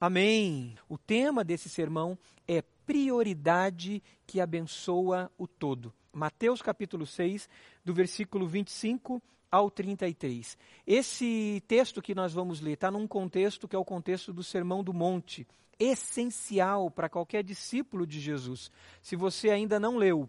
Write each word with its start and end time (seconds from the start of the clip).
Amém. 0.00 0.78
O 0.88 0.96
tema 0.96 1.44
desse 1.44 1.68
sermão 1.68 2.16
é 2.48 2.62
prioridade 2.86 4.02
que 4.26 4.40
abençoa 4.40 5.30
o 5.36 5.46
todo. 5.46 5.92
Mateus 6.10 6.62
capítulo 6.62 7.04
6, 7.04 7.46
do 7.84 7.92
versículo 7.92 8.48
25 8.48 9.22
ao 9.52 9.70
33. 9.70 10.56
Esse 10.86 11.62
texto 11.68 12.00
que 12.00 12.14
nós 12.14 12.32
vamos 12.32 12.62
ler 12.62 12.72
está 12.72 12.90
num 12.90 13.06
contexto 13.06 13.68
que 13.68 13.76
é 13.76 13.78
o 13.78 13.84
contexto 13.84 14.32
do 14.32 14.42
Sermão 14.42 14.82
do 14.82 14.94
Monte, 14.94 15.46
essencial 15.78 16.90
para 16.90 17.10
qualquer 17.10 17.44
discípulo 17.44 18.06
de 18.06 18.20
Jesus. 18.20 18.70
Se 19.02 19.14
você 19.16 19.50
ainda 19.50 19.78
não 19.78 19.98
leu, 19.98 20.26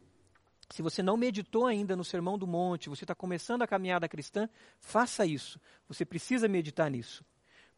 se 0.70 0.82
você 0.82 1.02
não 1.02 1.16
meditou 1.16 1.66
ainda 1.66 1.96
no 1.96 2.04
Sermão 2.04 2.38
do 2.38 2.46
Monte, 2.46 2.90
você 2.90 3.06
está 3.06 3.16
começando 3.16 3.62
a 3.62 3.68
caminhada 3.68 4.10
cristã, 4.10 4.50
faça 4.82 5.26
isso. 5.26 5.62
Você 5.88 6.04
precisa 6.04 6.50
meditar 6.50 6.92
nisso. 6.92 7.24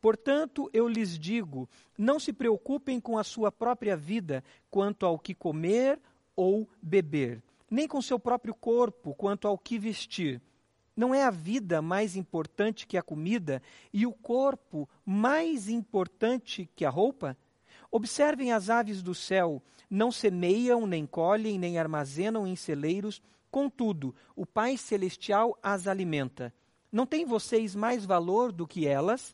Portanto, 0.04 0.70
eu 0.74 0.86
lhes 0.86 1.18
digo: 1.18 1.70
não 1.98 2.20
se 2.20 2.34
preocupem 2.34 3.00
com 3.00 3.18
a 3.18 3.24
sua 3.24 3.50
própria 3.50 3.96
vida 3.96 4.44
quanto 4.70 5.06
ao 5.06 5.18
que 5.18 5.34
comer 5.34 5.98
ou 6.36 6.68
beber, 6.82 7.42
nem 7.72 7.88
com 7.88 8.02
seu 8.02 8.20
próprio 8.20 8.54
corpo 8.54 9.16
quanto 9.16 9.48
ao 9.48 9.58
que 9.58 9.80
vestir. 9.80 10.42
Não 10.94 11.16
é 11.16 11.24
a 11.24 11.30
vida 11.30 11.82
mais 11.82 12.18
importante 12.18 12.86
que 12.86 12.98
a 12.98 13.02
comida 13.02 13.62
e 13.94 14.06
o 14.06 14.12
corpo 14.12 14.90
mais 15.06 15.70
importante 15.70 16.70
que 16.76 16.84
a 16.84 16.90
roupa? 16.90 17.38
Observem 17.90 18.52
as 18.52 18.70
aves 18.70 19.02
do 19.02 19.16
céu, 19.16 19.64
não 19.90 20.12
semeiam, 20.12 20.86
nem 20.86 21.06
colhem, 21.06 21.58
nem 21.58 21.80
armazenam 21.80 22.46
em 22.46 22.58
celeiros, 22.58 23.22
contudo, 23.50 24.14
o 24.36 24.46
Pai 24.46 24.76
Celestial 24.76 25.58
as 25.64 25.88
alimenta. 25.88 26.54
Não 26.92 27.06
têm 27.06 27.26
vocês 27.26 27.74
mais 27.74 28.04
valor 28.04 28.52
do 28.52 28.68
que 28.68 28.86
elas? 28.86 29.34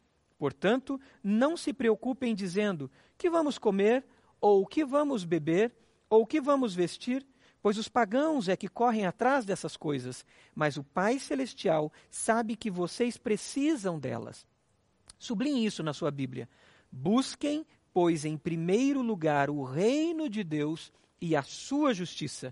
Portanto, 0.41 0.99
não 1.23 1.55
se 1.55 1.71
preocupem 1.71 2.33
dizendo: 2.33 2.89
que 3.15 3.29
vamos 3.29 3.59
comer, 3.59 4.03
ou 4.41 4.65
que 4.65 4.83
vamos 4.83 5.23
beber, 5.23 5.71
ou 6.09 6.25
que 6.25 6.41
vamos 6.41 6.73
vestir, 6.73 7.23
pois 7.61 7.77
os 7.77 7.87
pagãos 7.87 8.49
é 8.49 8.55
que 8.55 8.67
correm 8.67 9.05
atrás 9.05 9.45
dessas 9.45 9.77
coisas, 9.77 10.25
mas 10.55 10.77
o 10.77 10.83
Pai 10.83 11.19
Celestial 11.19 11.93
sabe 12.09 12.55
que 12.55 12.71
vocês 12.71 13.19
precisam 13.19 13.99
delas. 13.99 14.43
Sublinhe 15.19 15.63
isso 15.63 15.83
na 15.83 15.93
sua 15.93 16.09
Bíblia. 16.09 16.49
Busquem, 16.91 17.63
pois, 17.93 18.25
em 18.25 18.35
primeiro 18.35 19.03
lugar 19.03 19.47
o 19.47 19.61
reino 19.61 20.27
de 20.27 20.43
Deus 20.43 20.91
e 21.21 21.35
a 21.35 21.43
sua 21.43 21.93
justiça, 21.93 22.51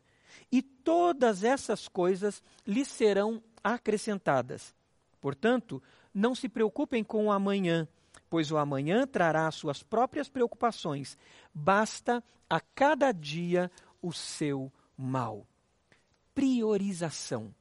e 0.52 0.62
todas 0.62 1.44
essas 1.44 1.88
coisas 1.88 2.44
lhes 2.68 2.88
serão 2.88 3.42
acrescentadas. 3.64 4.76
Portanto, 5.20 5.82
não 6.14 6.34
se 6.34 6.50
preocupem 6.50 7.04
com 7.04 7.28
o 7.28 7.32
amanhã, 7.32 7.88
pois 8.30 8.52
o 8.52 8.58
amanhã 8.58 9.08
trará 9.08 9.50
suas 9.52 9.84
próprias 9.84 10.30
preocupações. 10.30 11.18
Basta 11.54 12.24
a 12.50 12.60
cada 12.60 13.12
dia 13.12 13.72
o 14.02 14.12
seu 14.12 14.72
mal. 14.98 15.46
Priorização. 16.34 17.54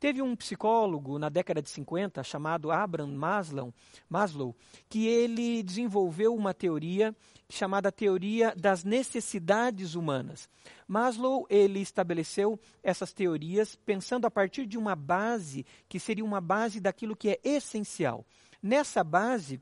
Teve 0.00 0.22
um 0.22 0.34
psicólogo 0.34 1.18
na 1.18 1.28
década 1.28 1.60
de 1.60 1.68
50 1.68 2.22
chamado 2.22 2.72
Abraham 2.72 3.12
Maslow, 3.12 3.74
Maslow, 4.08 4.56
que 4.88 5.06
ele 5.06 5.62
desenvolveu 5.62 6.34
uma 6.34 6.54
teoria 6.54 7.14
chamada 7.50 7.92
teoria 7.92 8.54
das 8.56 8.82
necessidades 8.82 9.94
humanas. 9.94 10.48
Maslow 10.88 11.46
ele 11.50 11.80
estabeleceu 11.80 12.58
essas 12.82 13.12
teorias 13.12 13.76
pensando 13.76 14.26
a 14.26 14.30
partir 14.30 14.64
de 14.64 14.78
uma 14.78 14.96
base 14.96 15.66
que 15.86 16.00
seria 16.00 16.24
uma 16.24 16.40
base 16.40 16.80
daquilo 16.80 17.14
que 17.14 17.28
é 17.28 17.40
essencial. 17.44 18.24
Nessa 18.62 19.04
base 19.04 19.60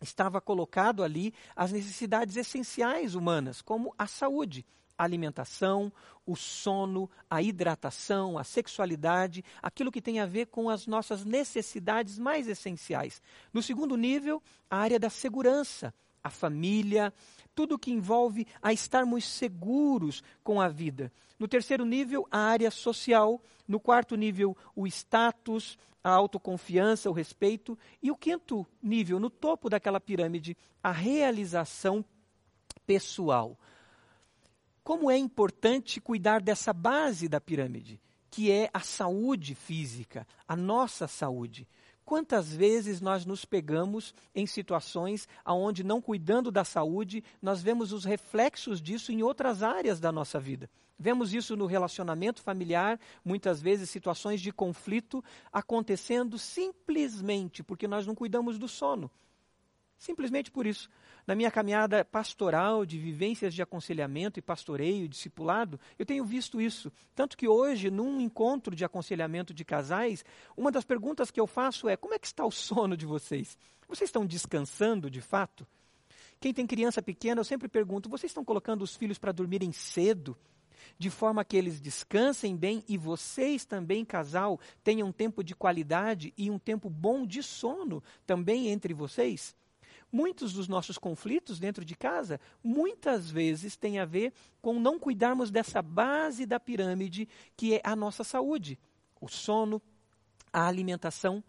estava 0.00 0.40
colocado 0.40 1.04
ali 1.04 1.32
as 1.54 1.70
necessidades 1.70 2.36
essenciais 2.36 3.14
humanas, 3.14 3.62
como 3.62 3.94
a 3.96 4.08
saúde, 4.08 4.66
alimentação, 5.04 5.92
o 6.26 6.36
sono, 6.36 7.08
a 7.30 7.40
hidratação, 7.40 8.36
a 8.36 8.44
sexualidade, 8.44 9.44
aquilo 9.62 9.92
que 9.92 10.02
tem 10.02 10.20
a 10.20 10.26
ver 10.26 10.46
com 10.46 10.68
as 10.68 10.86
nossas 10.86 11.24
necessidades 11.24 12.18
mais 12.18 12.48
essenciais. 12.48 13.22
No 13.52 13.62
segundo 13.62 13.96
nível, 13.96 14.42
a 14.68 14.76
área 14.76 14.98
da 14.98 15.08
segurança, 15.08 15.94
a 16.22 16.28
família, 16.28 17.14
tudo 17.54 17.78
que 17.78 17.90
envolve 17.90 18.46
a 18.60 18.72
estarmos 18.72 19.24
seguros 19.24 20.22
com 20.42 20.60
a 20.60 20.68
vida. 20.68 21.12
No 21.38 21.46
terceiro 21.46 21.84
nível, 21.84 22.26
a 22.30 22.38
área 22.38 22.70
social. 22.70 23.40
No 23.66 23.78
quarto 23.78 24.16
nível, 24.16 24.56
o 24.74 24.86
status, 24.86 25.78
a 26.02 26.10
autoconfiança, 26.10 27.08
o 27.08 27.12
respeito. 27.12 27.78
E 28.02 28.10
o 28.10 28.16
quinto 28.16 28.66
nível, 28.82 29.20
no 29.20 29.30
topo 29.30 29.70
daquela 29.70 30.00
pirâmide, 30.00 30.56
a 30.82 30.90
realização 30.90 32.04
pessoal 32.86 33.56
como 34.88 35.10
é 35.10 35.18
importante 35.18 36.00
cuidar 36.00 36.40
dessa 36.40 36.72
base 36.72 37.28
da 37.28 37.38
pirâmide, 37.38 38.00
que 38.30 38.50
é 38.50 38.70
a 38.72 38.80
saúde 38.80 39.54
física, 39.54 40.26
a 40.48 40.56
nossa 40.56 41.06
saúde. 41.06 41.68
Quantas 42.06 42.50
vezes 42.54 42.98
nós 42.98 43.26
nos 43.26 43.44
pegamos 43.44 44.14
em 44.34 44.46
situações 44.46 45.28
onde, 45.44 45.84
não 45.84 46.00
cuidando 46.00 46.50
da 46.50 46.64
saúde, 46.64 47.22
nós 47.42 47.60
vemos 47.60 47.92
os 47.92 48.06
reflexos 48.06 48.80
disso 48.80 49.12
em 49.12 49.22
outras 49.22 49.62
áreas 49.62 50.00
da 50.00 50.10
nossa 50.10 50.40
vida? 50.40 50.70
Vemos 50.98 51.34
isso 51.34 51.54
no 51.54 51.66
relacionamento 51.66 52.40
familiar, 52.40 52.98
muitas 53.22 53.60
vezes 53.60 53.90
situações 53.90 54.40
de 54.40 54.50
conflito 54.50 55.22
acontecendo 55.52 56.38
simplesmente 56.38 57.62
porque 57.62 57.86
nós 57.86 58.06
não 58.06 58.14
cuidamos 58.14 58.58
do 58.58 58.66
sono. 58.66 59.10
Simplesmente 59.98 60.50
por 60.50 60.64
isso. 60.64 60.88
Na 61.26 61.34
minha 61.34 61.50
caminhada 61.50 62.04
pastoral, 62.04 62.86
de 62.86 62.96
vivências 62.98 63.52
de 63.52 63.60
aconselhamento 63.60 64.38
e 64.38 64.42
pastoreio, 64.42 65.08
discipulado, 65.08 65.78
eu 65.98 66.06
tenho 66.06 66.24
visto 66.24 66.60
isso. 66.60 66.90
Tanto 67.14 67.36
que 67.36 67.48
hoje, 67.48 67.90
num 67.90 68.20
encontro 68.20 68.74
de 68.74 68.84
aconselhamento 68.84 69.52
de 69.52 69.64
casais, 69.64 70.24
uma 70.56 70.70
das 70.70 70.84
perguntas 70.84 71.30
que 71.32 71.40
eu 71.40 71.46
faço 71.46 71.88
é: 71.88 71.96
como 71.96 72.14
é 72.14 72.18
que 72.18 72.28
está 72.28 72.46
o 72.46 72.50
sono 72.52 72.96
de 72.96 73.04
vocês? 73.04 73.58
Vocês 73.88 74.08
estão 74.08 74.24
descansando 74.24 75.10
de 75.10 75.20
fato? 75.20 75.66
Quem 76.40 76.54
tem 76.54 76.66
criança 76.66 77.02
pequena, 77.02 77.40
eu 77.40 77.44
sempre 77.44 77.68
pergunto: 77.68 78.08
vocês 78.08 78.30
estão 78.30 78.44
colocando 78.44 78.82
os 78.82 78.94
filhos 78.94 79.18
para 79.18 79.32
dormirem 79.32 79.72
cedo? 79.72 80.36
de 80.96 81.10
forma 81.10 81.44
que 81.44 81.56
eles 81.56 81.80
descansem 81.80 82.56
bem 82.56 82.82
e 82.88 82.96
vocês 82.96 83.64
também, 83.64 84.04
casal, 84.04 84.58
tenham 84.82 85.08
um 85.08 85.12
tempo 85.12 85.44
de 85.44 85.54
qualidade 85.54 86.32
e 86.36 86.50
um 86.50 86.58
tempo 86.58 86.88
bom 86.88 87.26
de 87.26 87.42
sono 87.42 88.02
também 88.26 88.68
entre 88.68 88.94
vocês? 88.94 89.54
Muitos 90.10 90.52
dos 90.52 90.68
nossos 90.68 90.96
conflitos 90.96 91.58
dentro 91.58 91.84
de 91.84 91.94
casa, 91.94 92.40
muitas 92.64 93.30
vezes, 93.30 93.76
têm 93.76 93.98
a 93.98 94.04
ver 94.04 94.32
com 94.62 94.80
não 94.80 94.98
cuidarmos 94.98 95.50
dessa 95.50 95.82
base 95.82 96.46
da 96.46 96.58
pirâmide 96.58 97.28
que 97.56 97.74
é 97.74 97.80
a 97.84 97.94
nossa 97.94 98.24
saúde, 98.24 98.78
o 99.20 99.28
sono, 99.28 99.82
a 100.52 100.66
alimentação. 100.66 101.44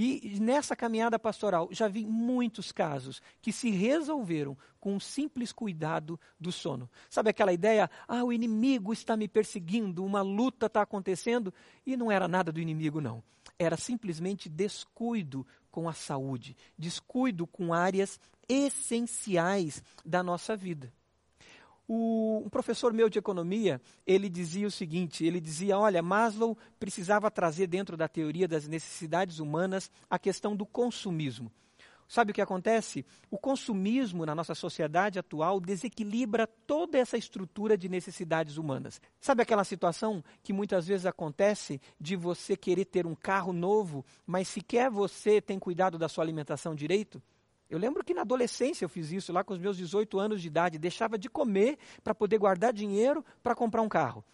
E 0.00 0.38
nessa 0.38 0.76
caminhada 0.76 1.18
pastoral, 1.18 1.68
já 1.72 1.88
vi 1.88 2.06
muitos 2.06 2.70
casos 2.70 3.20
que 3.42 3.52
se 3.52 3.68
resolveram 3.70 4.56
com 4.78 4.94
um 4.94 5.00
simples 5.00 5.50
cuidado 5.50 6.20
do 6.38 6.52
sono. 6.52 6.88
Sabe 7.10 7.30
aquela 7.30 7.52
ideia? 7.52 7.90
Ah, 8.06 8.22
o 8.22 8.32
inimigo 8.32 8.92
está 8.92 9.16
me 9.16 9.26
perseguindo, 9.26 10.04
uma 10.04 10.22
luta 10.22 10.66
está 10.66 10.82
acontecendo. 10.82 11.52
E 11.84 11.96
não 11.96 12.12
era 12.12 12.28
nada 12.28 12.52
do 12.52 12.60
inimigo, 12.60 13.00
não. 13.00 13.24
Era 13.58 13.76
simplesmente 13.76 14.48
descuido 14.48 15.44
com 15.68 15.88
a 15.88 15.92
saúde, 15.92 16.56
descuido 16.78 17.44
com 17.44 17.74
áreas 17.74 18.20
essenciais 18.48 19.82
da 20.06 20.22
nossa 20.22 20.56
vida. 20.56 20.92
O, 21.88 22.42
um 22.44 22.50
professor 22.50 22.92
meu 22.92 23.08
de 23.08 23.18
economia, 23.18 23.80
ele 24.06 24.28
dizia 24.28 24.66
o 24.66 24.70
seguinte, 24.70 25.24
ele 25.24 25.40
dizia, 25.40 25.78
olha, 25.78 26.02
Maslow 26.02 26.56
precisava 26.78 27.30
trazer 27.30 27.66
dentro 27.66 27.96
da 27.96 28.06
teoria 28.06 28.46
das 28.46 28.68
necessidades 28.68 29.38
humanas 29.38 29.90
a 30.10 30.18
questão 30.18 30.54
do 30.54 30.66
consumismo. 30.66 31.50
Sabe 32.08 32.30
o 32.30 32.34
que 32.34 32.40
acontece? 32.40 33.04
O 33.30 33.36
consumismo 33.36 34.24
na 34.24 34.34
nossa 34.34 34.54
sociedade 34.54 35.18
atual 35.18 35.60
desequilibra 35.60 36.46
toda 36.46 36.96
essa 36.96 37.18
estrutura 37.18 37.76
de 37.76 37.86
necessidades 37.86 38.56
humanas. 38.56 38.98
Sabe 39.20 39.42
aquela 39.42 39.62
situação 39.62 40.24
que 40.42 40.52
muitas 40.52 40.86
vezes 40.86 41.04
acontece 41.04 41.78
de 42.00 42.16
você 42.16 42.56
querer 42.56 42.86
ter 42.86 43.06
um 43.06 43.14
carro 43.14 43.52
novo, 43.52 44.06
mas 44.26 44.48
sequer 44.48 44.90
você 44.90 45.38
tem 45.38 45.58
cuidado 45.58 45.98
da 45.98 46.08
sua 46.08 46.24
alimentação 46.24 46.74
direito? 46.74 47.22
Eu 47.68 47.78
lembro 47.78 48.02
que 48.02 48.14
na 48.14 48.22
adolescência 48.22 48.84
eu 48.84 48.88
fiz 48.88 49.12
isso, 49.12 49.32
lá 49.32 49.44
com 49.44 49.52
os 49.52 49.58
meus 49.58 49.76
18 49.76 50.18
anos 50.18 50.40
de 50.40 50.48
idade, 50.48 50.78
deixava 50.78 51.18
de 51.18 51.28
comer 51.28 51.78
para 52.02 52.14
poder 52.14 52.38
guardar 52.38 52.72
dinheiro 52.72 53.24
para 53.42 53.54
comprar 53.54 53.82
um 53.82 53.88
carro. 53.88 54.24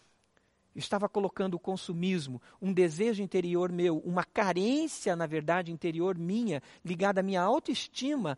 Estava 0.74 1.08
colocando 1.08 1.54
o 1.54 1.58
consumismo, 1.58 2.42
um 2.60 2.72
desejo 2.72 3.22
interior 3.22 3.70
meu, 3.70 3.98
uma 3.98 4.24
carência, 4.24 5.14
na 5.14 5.26
verdade, 5.26 5.70
interior 5.70 6.18
minha, 6.18 6.62
ligada 6.84 7.20
à 7.20 7.22
minha 7.22 7.42
autoestima, 7.42 8.36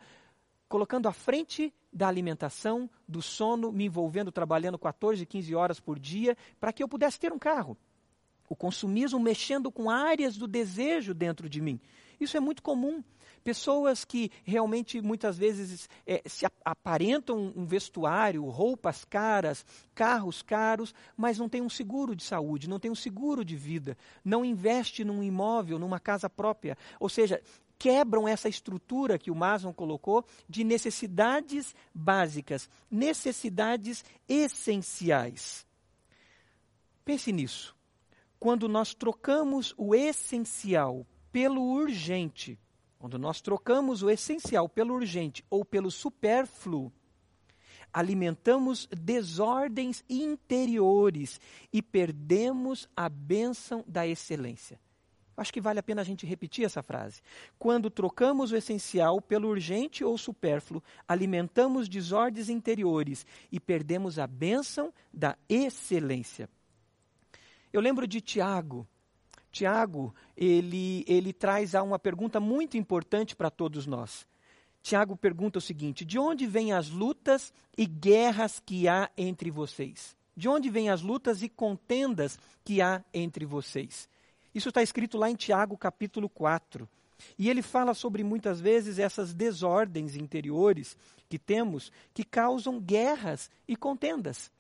colocando 0.69 1.09
à 1.09 1.13
frente 1.13 1.73
da 1.93 2.09
alimentação, 2.09 2.91
do 3.09 3.23
sono, 3.23 3.73
me 3.73 3.87
envolvendo, 3.87 4.31
trabalhando 4.31 4.79
14, 4.79 5.25
15 5.25 5.55
horas 5.55 5.81
por 5.81 5.99
dia, 5.99 6.37
para 6.61 6.73
que 6.73 6.83
eu 6.83 6.89
pudesse 6.89 7.19
ter 7.19 7.33
um 7.33 7.39
carro. 7.39 7.77
O 8.49 8.55
consumismo 8.55 9.19
mexendo 9.19 9.73
com 9.73 9.89
áreas 9.91 10.37
do 10.37 10.47
desejo 10.47 11.15
dentro 11.15 11.49
de 11.49 11.61
mim. 11.61 11.81
Isso 12.21 12.37
é 12.37 12.41
muito 12.41 12.63
comum. 12.63 13.03
Pessoas 13.47 14.05
que 14.05 14.33
realmente 14.43 15.01
muitas 15.01 15.39
vezes 15.39 15.89
é, 16.05 16.21
se 16.27 16.45
aparentam 16.65 17.53
um 17.55 17.65
vestuário, 17.65 18.45
roupas 18.47 19.05
caras, 19.05 19.65
carros 19.95 20.43
caros, 20.43 20.93
mas 21.17 21.39
não 21.39 21.49
tem 21.49 21.63
um 21.63 21.69
seguro 21.69 22.17
de 22.17 22.25
saúde, 22.25 22.69
não 22.69 22.81
tem 22.81 22.91
um 22.91 22.95
seguro 22.97 23.45
de 23.45 23.55
vida, 23.55 23.97
não 24.25 24.45
investe 24.45 25.05
num 25.05 25.23
imóvel, 25.23 25.79
numa 25.79 26.01
casa 26.01 26.29
própria. 26.29 26.77
Ou 26.99 27.09
seja, 27.09 27.41
quebram 27.79 28.27
essa 28.27 28.49
estrutura 28.49 29.17
que 29.17 29.31
o 29.31 29.37
Mason 29.37 29.73
colocou 29.73 30.27
de 30.49 30.65
necessidades 30.65 31.73
básicas, 31.95 32.69
necessidades 32.91 34.05
essenciais. 34.29 35.65
Pense 37.05 37.31
nisso. 37.31 37.77
Quando 38.41 38.69
nós 38.69 38.93
trocamos 38.93 39.73
o 39.79 39.95
essencial 39.95 41.07
pelo 41.31 41.63
urgente, 41.63 42.59
quando 42.99 43.19
nós 43.19 43.41
trocamos 43.41 44.03
o 44.03 44.11
essencial 44.11 44.69
pelo 44.69 44.95
urgente 44.95 45.45
ou 45.51 45.65
pelo 45.65 45.91
supérfluo, 45.91 46.93
alimentamos 47.93 48.87
desordens 48.87 50.05
interiores 50.09 51.41
e 51.73 51.81
perdemos 51.81 52.89
a 52.97 53.09
bênção 53.09 53.85
da 53.87 54.07
excelência. 54.07 54.79
Acho 55.37 55.53
que 55.53 55.61
vale 55.61 55.79
a 55.79 55.83
pena 55.83 56.01
a 56.01 56.05
gente 56.05 56.25
repetir 56.25 56.65
essa 56.65 56.83
frase. 56.83 57.21
Quando 57.59 57.91
trocamos 57.91 58.53
o 58.53 58.57
essencial 58.57 59.21
pelo 59.21 59.49
urgente 59.49 60.03
ou 60.03 60.17
supérfluo, 60.17 60.83
alimentamos 61.07 61.89
desordens 61.89 62.49
interiores 62.49 63.27
e 63.53 63.61
perdemos 63.61 64.19
a 64.19 64.27
bênção 64.27 64.93
da 65.13 65.37
excelência. 65.47 66.49
Eu 67.71 67.83
lembro 67.83 68.07
de 68.07 68.23
Tiago, 68.23 68.89
Tiago, 69.57 70.15
ele, 70.37 71.03
ele 71.09 71.33
traz 71.33 71.73
uma 71.73 71.99
pergunta 71.99 72.39
muito 72.39 72.77
importante 72.77 73.35
para 73.35 73.51
todos 73.51 73.87
nós. 73.87 74.27
Tiago 74.83 75.17
pergunta 75.17 75.59
o 75.59 75.63
seguinte: 75.63 76.05
De 76.05 76.19
onde 76.19 76.47
vêm 76.47 76.75
as 76.75 76.91
lutas 76.91 77.55
e 77.77 77.87
guerras 77.87 78.61
que 78.61 78.87
há 78.87 79.11
entre 79.17 79.51
vocês? 79.51 80.15
De 80.37 80.47
onde 80.47 80.69
vêm 80.69 80.91
as 80.91 81.01
lutas 81.01 81.43
e 81.43 81.49
contendas 81.49 82.39
que 82.63 82.83
há 82.83 83.03
entre 83.15 83.47
vocês? 83.47 84.07
Isso 84.55 84.69
está 84.69 84.83
escrito 84.83 85.17
lá 85.17 85.31
em 85.31 85.35
Tiago, 85.35 85.79
capítulo 85.79 86.29
4. 86.29 86.87
E 87.39 87.49
ele 87.49 87.63
fala 87.63 87.95
sobre 87.95 88.23
muitas 88.23 88.61
vezes 88.61 88.99
essas 88.99 89.33
desordens 89.33 90.17
interiores 90.17 90.99
que 91.31 91.39
temos 91.39 91.91
que 92.13 92.25
causam 92.25 92.79
guerras 92.79 93.51
e 93.67 93.75
contendas 93.75 94.51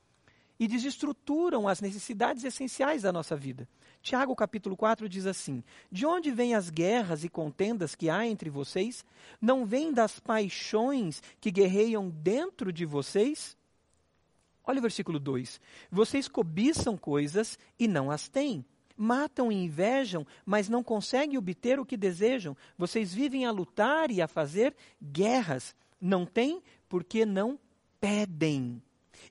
e 0.58 0.66
desestruturam 0.66 1.68
as 1.68 1.82
necessidades 1.82 2.44
essenciais 2.44 3.02
da 3.02 3.12
nossa 3.12 3.36
vida. 3.36 3.68
Tiago 4.06 4.36
capítulo 4.36 4.76
4 4.76 5.08
diz 5.08 5.26
assim: 5.26 5.64
De 5.90 6.06
onde 6.06 6.30
vêm 6.30 6.54
as 6.54 6.70
guerras 6.70 7.24
e 7.24 7.28
contendas 7.28 7.96
que 7.96 8.08
há 8.08 8.24
entre 8.24 8.48
vocês? 8.48 9.04
Não 9.42 9.66
vêm 9.66 9.92
das 9.92 10.20
paixões 10.20 11.20
que 11.40 11.50
guerreiam 11.50 12.08
dentro 12.08 12.72
de 12.72 12.86
vocês? 12.86 13.56
Olha 14.62 14.78
o 14.78 14.82
versículo 14.82 15.18
2: 15.18 15.60
Vocês 15.90 16.28
cobiçam 16.28 16.96
coisas 16.96 17.58
e 17.76 17.88
não 17.88 18.08
as 18.08 18.28
têm. 18.28 18.64
Matam 18.96 19.50
e 19.50 19.56
invejam, 19.56 20.24
mas 20.44 20.68
não 20.68 20.84
conseguem 20.84 21.36
obter 21.36 21.80
o 21.80 21.84
que 21.84 21.96
desejam. 21.96 22.56
Vocês 22.78 23.12
vivem 23.12 23.44
a 23.44 23.50
lutar 23.50 24.12
e 24.12 24.22
a 24.22 24.28
fazer 24.28 24.72
guerras. 25.02 25.74
Não 26.00 26.24
têm 26.24 26.62
porque 26.88 27.26
não 27.26 27.58
pedem. 28.00 28.80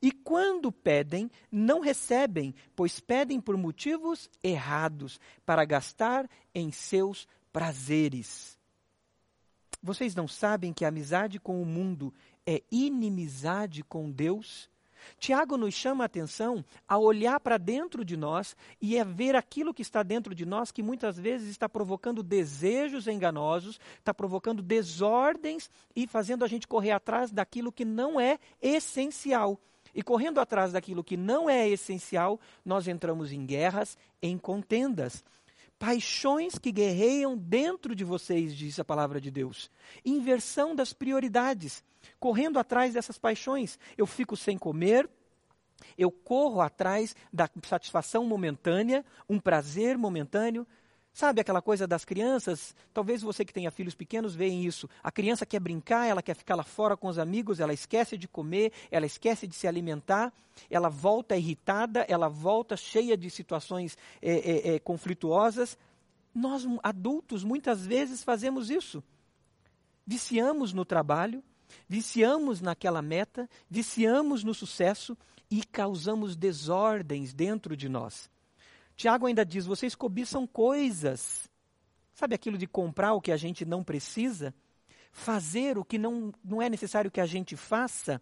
E 0.01 0.11
quando 0.11 0.71
pedem, 0.71 1.29
não 1.51 1.79
recebem, 1.79 2.53
pois 2.75 2.99
pedem 2.99 3.39
por 3.39 3.57
motivos 3.57 4.29
errados, 4.43 5.19
para 5.45 5.65
gastar 5.65 6.29
em 6.53 6.71
seus 6.71 7.27
prazeres. 7.51 8.57
Vocês 9.81 10.15
não 10.15 10.27
sabem 10.27 10.73
que 10.73 10.83
a 10.83 10.87
amizade 10.87 11.39
com 11.39 11.61
o 11.61 11.65
mundo 11.65 12.13
é 12.45 12.61
inimizade 12.71 13.83
com 13.83 14.11
Deus? 14.11 14.69
Tiago 15.19 15.57
nos 15.57 15.73
chama 15.73 16.03
a 16.03 16.05
atenção 16.05 16.63
a 16.87 16.97
olhar 16.97 17.39
para 17.39 17.57
dentro 17.57 18.03
de 18.03 18.17
nós 18.17 18.55
e 18.81 18.99
a 18.99 19.03
ver 19.03 19.35
aquilo 19.35 19.73
que 19.73 19.81
está 19.81 20.03
dentro 20.03 20.33
de 20.33 20.45
nós 20.45 20.71
que 20.71 20.83
muitas 20.83 21.17
vezes 21.17 21.49
está 21.49 21.69
provocando 21.69 22.23
desejos 22.23 23.07
enganosos, 23.07 23.79
está 23.99 24.13
provocando 24.13 24.61
desordens 24.61 25.69
e 25.95 26.07
fazendo 26.07 26.43
a 26.43 26.47
gente 26.47 26.67
correr 26.67 26.91
atrás 26.91 27.31
daquilo 27.31 27.71
que 27.71 27.85
não 27.85 28.19
é 28.19 28.39
essencial. 28.61 29.59
E 29.95 30.03
correndo 30.03 30.41
atrás 30.41 30.73
daquilo 30.73 31.03
que 31.03 31.15
não 31.15 31.49
é 31.49 31.69
essencial, 31.69 32.37
nós 32.65 32.85
entramos 32.85 33.31
em 33.31 33.45
guerras, 33.45 33.97
em 34.21 34.37
contendas. 34.37 35.23
Paixões 35.79 36.59
que 36.59 36.71
guerreiam 36.71 37.37
dentro 37.37 37.95
de 37.95 38.03
vocês, 38.03 38.53
diz 38.53 38.77
a 38.77 38.83
palavra 38.83 39.21
de 39.21 39.31
Deus. 39.31 39.71
Inversão 40.03 40.75
das 40.75 40.91
prioridades. 40.91 41.81
Correndo 42.19 42.59
atrás 42.59 42.93
dessas 42.93 43.17
paixões. 43.17 43.79
Eu 43.97 44.05
fico 44.05 44.35
sem 44.35 44.57
comer, 44.57 45.09
eu 45.97 46.11
corro 46.11 46.59
atrás 46.59 47.15
da 47.31 47.49
satisfação 47.63 48.25
momentânea, 48.25 49.05
um 49.29 49.39
prazer 49.39 49.97
momentâneo, 49.97 50.67
Sabe 51.15 51.39
aquela 51.39 51.61
coisa 51.61 51.87
das 51.87 52.03
crianças? 52.03 52.75
Talvez 52.93 53.21
você 53.21 53.45
que 53.45 53.53
tenha 53.53 53.71
filhos 53.71 53.95
pequenos 53.95 54.35
veja 54.35 54.53
isso. 54.53 54.89
A 55.01 55.09
criança 55.09 55.45
quer 55.45 55.61
brincar, 55.61 56.05
ela 56.05 56.21
quer 56.21 56.35
ficar 56.35 56.55
lá 56.55 56.63
fora 56.63 56.97
com 56.97 57.07
os 57.07 57.17
amigos, 57.17 57.61
ela 57.61 57.71
esquece 57.71 58.17
de 58.17 58.27
comer, 58.27 58.73
ela 58.91 59.05
esquece 59.05 59.47
de 59.47 59.55
se 59.55 59.65
alimentar, 59.65 60.33
ela 60.69 60.89
volta 60.89 61.37
irritada, 61.37 62.01
ela 62.09 62.27
volta 62.27 62.75
cheia 62.75 63.15
de 63.15 63.29
situações 63.29 63.97
é, 64.21 64.33
é, 64.33 64.75
é, 64.75 64.79
conflituosas. 64.79 65.77
Nós, 66.33 66.67
adultos, 66.83 67.45
muitas 67.45 67.85
vezes 67.85 68.21
fazemos 68.21 68.69
isso. 68.69 69.01
Viciamos 70.05 70.73
no 70.73 70.83
trabalho, 70.83 71.41
viciamos 71.87 72.59
naquela 72.59 73.01
meta, 73.01 73.49
viciamos 73.69 74.43
no 74.43 74.53
sucesso 74.53 75.17
e 75.49 75.63
causamos 75.63 76.35
desordens 76.35 77.33
dentro 77.33 77.77
de 77.77 77.87
nós. 77.87 78.29
Tiago 78.95 79.25
ainda 79.25 79.45
diz: 79.45 79.65
vocês 79.65 79.95
cobiçam 79.95 80.47
coisas. 80.47 81.49
Sabe 82.13 82.33
aquilo 82.33 82.57
de 82.57 82.65
comprar 82.65 83.13
o 83.13 83.21
que 83.21 83.31
a 83.31 83.37
gente 83.37 83.65
não 83.65 83.83
precisa? 83.83 84.53
Fazer 85.11 85.77
o 85.77 85.83
que 85.83 85.97
não, 85.97 86.33
não 86.43 86.61
é 86.61 86.69
necessário 86.69 87.11
que 87.11 87.19
a 87.19 87.25
gente 87.25 87.55
faça? 87.55 88.21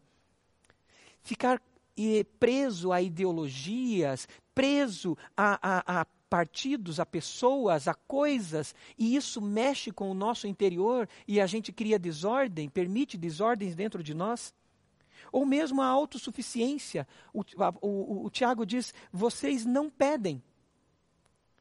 Ficar 1.21 1.61
e, 1.95 2.23
preso 2.39 2.91
a 2.91 3.01
ideologias, 3.01 4.27
preso 4.53 5.17
a, 5.37 5.59
a, 5.61 6.01
a 6.01 6.05
partidos, 6.33 6.99
a 6.99 7.05
pessoas, 7.05 7.87
a 7.87 7.93
coisas, 7.93 8.73
e 8.97 9.15
isso 9.15 9.39
mexe 9.39 9.91
com 9.91 10.09
o 10.09 10.15
nosso 10.15 10.47
interior 10.47 11.07
e 11.27 11.39
a 11.39 11.45
gente 11.45 11.71
cria 11.71 11.99
desordem, 11.99 12.67
permite 12.67 13.15
desordens 13.15 13.75
dentro 13.75 14.01
de 14.01 14.15
nós? 14.15 14.51
Ou 15.31 15.45
mesmo 15.45 15.81
a 15.81 15.85
autossuficiência. 15.85 17.07
O, 17.31 17.41
o, 17.41 17.87
o, 17.87 18.25
o 18.25 18.29
Tiago 18.31 18.65
diz: 18.65 18.93
vocês 19.11 19.63
não 19.65 19.89
pedem. 19.89 20.41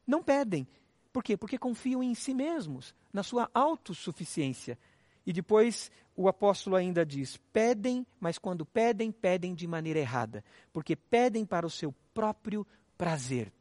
Não 0.05 0.21
pedem. 0.23 0.67
Por 1.11 1.23
quê? 1.23 1.37
Porque 1.37 1.57
confiam 1.57 2.01
em 2.01 2.15
si 2.15 2.33
mesmos, 2.33 2.93
na 3.11 3.23
sua 3.23 3.49
autossuficiência. 3.53 4.77
E 5.25 5.31
depois 5.31 5.91
o 6.15 6.27
apóstolo 6.27 6.75
ainda 6.75 7.05
diz: 7.05 7.37
pedem, 7.51 8.05
mas 8.19 8.37
quando 8.37 8.65
pedem, 8.65 9.11
pedem 9.11 9.53
de 9.53 9.67
maneira 9.67 9.99
errada, 9.99 10.43
porque 10.71 10.95
pedem 10.95 11.45
para 11.45 11.65
o 11.65 11.69
seu 11.69 11.93
próprio 12.13 12.65
prazer. 12.97 13.51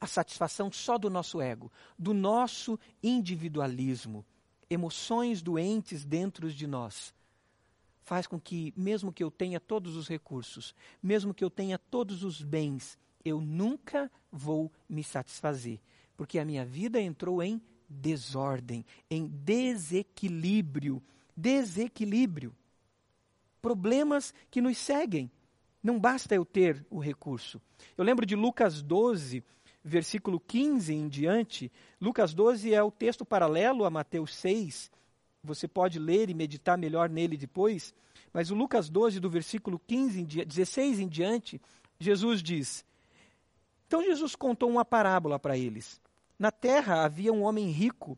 A 0.00 0.06
satisfação 0.06 0.70
só 0.70 0.98
do 0.98 1.08
nosso 1.08 1.40
ego, 1.40 1.70
do 1.98 2.12
nosso 2.12 2.78
individualismo, 3.02 4.24
emoções 4.68 5.40
doentes 5.40 6.04
dentro 6.04 6.50
de 6.52 6.66
nós, 6.66 7.14
faz 8.02 8.26
com 8.26 8.40
que, 8.40 8.74
mesmo 8.76 9.12
que 9.12 9.22
eu 9.22 9.30
tenha 9.30 9.60
todos 9.60 9.96
os 9.96 10.08
recursos, 10.08 10.74
mesmo 11.00 11.32
que 11.32 11.44
eu 11.44 11.50
tenha 11.50 11.78
todos 11.78 12.24
os 12.24 12.42
bens, 12.42 12.98
eu 13.24 13.40
nunca 13.40 14.10
vou 14.30 14.70
me 14.88 15.02
satisfazer, 15.02 15.80
porque 16.16 16.38
a 16.38 16.44
minha 16.44 16.64
vida 16.64 17.00
entrou 17.00 17.42
em 17.42 17.60
desordem, 17.88 18.84
em 19.10 19.26
desequilíbrio. 19.26 21.02
Desequilíbrio. 21.36 22.54
Problemas 23.60 24.34
que 24.50 24.60
nos 24.60 24.78
seguem. 24.78 25.30
Não 25.82 25.98
basta 25.98 26.34
eu 26.34 26.44
ter 26.44 26.84
o 26.90 26.98
recurso. 26.98 27.60
Eu 27.96 28.04
lembro 28.04 28.24
de 28.24 28.36
Lucas 28.36 28.82
12, 28.82 29.42
versículo 29.82 30.38
15 30.38 30.94
em 30.94 31.08
diante. 31.08 31.72
Lucas 32.00 32.32
12 32.32 32.72
é 32.72 32.82
o 32.82 32.90
texto 32.90 33.24
paralelo 33.24 33.84
a 33.84 33.90
Mateus 33.90 34.34
6. 34.36 34.90
Você 35.42 35.66
pode 35.66 35.98
ler 35.98 36.30
e 36.30 36.34
meditar 36.34 36.78
melhor 36.78 37.10
nele 37.10 37.36
depois, 37.36 37.92
mas 38.32 38.50
o 38.50 38.54
Lucas 38.54 38.88
12, 38.88 39.18
do 39.18 39.28
versículo 39.28 39.80
15 39.86 40.20
em 40.20 40.24
16 40.24 41.00
em 41.00 41.08
diante, 41.08 41.60
Jesus 41.98 42.42
diz: 42.42 42.84
Então 43.92 44.02
Jesus 44.02 44.34
contou 44.34 44.70
uma 44.70 44.86
parábola 44.86 45.38
para 45.38 45.54
eles. 45.54 46.00
Na 46.38 46.50
terra 46.50 47.04
havia 47.04 47.30
um 47.30 47.42
homem 47.42 47.68
rico 47.68 48.16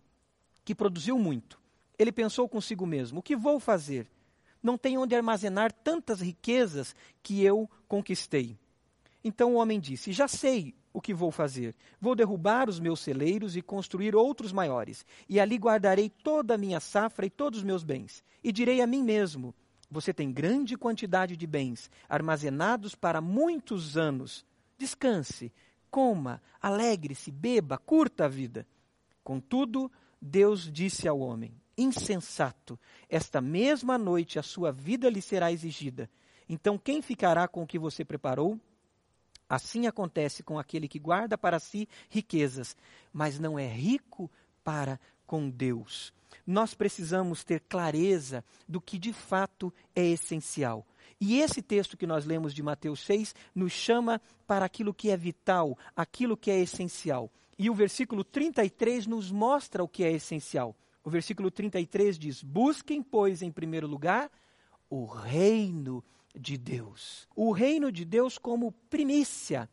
que 0.64 0.72
produziu 0.72 1.18
muito. 1.18 1.60
Ele 1.98 2.12
pensou 2.12 2.48
consigo 2.48 2.86
mesmo: 2.86 3.18
O 3.18 3.22
que 3.22 3.34
vou 3.34 3.58
fazer? 3.58 4.06
Não 4.62 4.78
tenho 4.78 5.00
onde 5.00 5.16
armazenar 5.16 5.72
tantas 5.72 6.20
riquezas 6.20 6.94
que 7.24 7.42
eu 7.42 7.68
conquistei. 7.88 8.56
Então 9.24 9.54
o 9.54 9.56
homem 9.56 9.80
disse: 9.80 10.12
Já 10.12 10.28
sei 10.28 10.76
o 10.92 11.00
que 11.00 11.12
vou 11.12 11.32
fazer. 11.32 11.74
Vou 12.00 12.14
derrubar 12.14 12.68
os 12.68 12.78
meus 12.78 13.00
celeiros 13.00 13.56
e 13.56 13.60
construir 13.60 14.14
outros 14.14 14.52
maiores, 14.52 15.04
e 15.28 15.40
ali 15.40 15.56
guardarei 15.56 16.08
toda 16.08 16.54
a 16.54 16.58
minha 16.58 16.78
safra 16.78 17.26
e 17.26 17.30
todos 17.30 17.58
os 17.58 17.64
meus 17.64 17.82
bens. 17.82 18.22
E 18.44 18.52
direi 18.52 18.80
a 18.80 18.86
mim 18.86 19.02
mesmo: 19.02 19.52
Você 19.90 20.14
tem 20.14 20.30
grande 20.30 20.76
quantidade 20.76 21.36
de 21.36 21.48
bens, 21.48 21.90
armazenados 22.08 22.94
para 22.94 23.20
muitos 23.20 23.96
anos. 23.96 24.46
Descanse, 24.78 25.52
coma, 25.90 26.42
alegre-se, 26.60 27.30
beba, 27.30 27.78
curta 27.78 28.24
a 28.24 28.28
vida. 28.28 28.66
Contudo, 29.22 29.90
Deus 30.20 30.70
disse 30.70 31.06
ao 31.06 31.20
homem: 31.20 31.54
Insensato, 31.76 32.78
esta 33.08 33.40
mesma 33.40 33.98
noite 33.98 34.38
a 34.38 34.42
sua 34.42 34.72
vida 34.72 35.08
lhe 35.08 35.22
será 35.22 35.50
exigida. 35.52 36.10
Então 36.48 36.78
quem 36.78 37.00
ficará 37.00 37.48
com 37.48 37.62
o 37.62 37.66
que 37.66 37.78
você 37.78 38.04
preparou? 38.04 38.58
Assim 39.48 39.86
acontece 39.86 40.42
com 40.42 40.58
aquele 40.58 40.88
que 40.88 40.98
guarda 40.98 41.36
para 41.36 41.58
si 41.58 41.88
riquezas, 42.08 42.76
mas 43.12 43.38
não 43.38 43.58
é 43.58 43.66
rico 43.66 44.30
para 44.62 44.98
com 45.26 45.48
Deus. 45.48 46.12
Nós 46.46 46.74
precisamos 46.74 47.44
ter 47.44 47.60
clareza 47.60 48.44
do 48.68 48.80
que 48.80 48.98
de 48.98 49.12
fato 49.12 49.72
é 49.94 50.04
essencial. 50.04 50.86
E 51.20 51.40
esse 51.40 51.62
texto 51.62 51.96
que 51.96 52.06
nós 52.06 52.24
lemos 52.24 52.54
de 52.54 52.62
Mateus 52.62 53.00
6 53.00 53.34
nos 53.54 53.72
chama 53.72 54.20
para 54.46 54.64
aquilo 54.64 54.94
que 54.94 55.10
é 55.10 55.16
vital, 55.16 55.78
aquilo 55.96 56.36
que 56.36 56.50
é 56.50 56.60
essencial. 56.60 57.30
E 57.58 57.70
o 57.70 57.74
versículo 57.74 58.24
33 58.24 59.06
nos 59.06 59.30
mostra 59.30 59.82
o 59.82 59.88
que 59.88 60.04
é 60.04 60.12
essencial. 60.12 60.76
O 61.04 61.10
versículo 61.10 61.50
33 61.50 62.18
diz: 62.18 62.42
Busquem, 62.42 63.02
pois, 63.02 63.42
em 63.42 63.52
primeiro 63.52 63.86
lugar, 63.86 64.30
o 64.88 65.04
reino 65.04 66.02
de 66.34 66.56
Deus. 66.56 67.28
O 67.34 67.52
reino 67.52 67.92
de 67.92 68.04
Deus 68.04 68.38
como 68.38 68.72
primícia. 68.90 69.68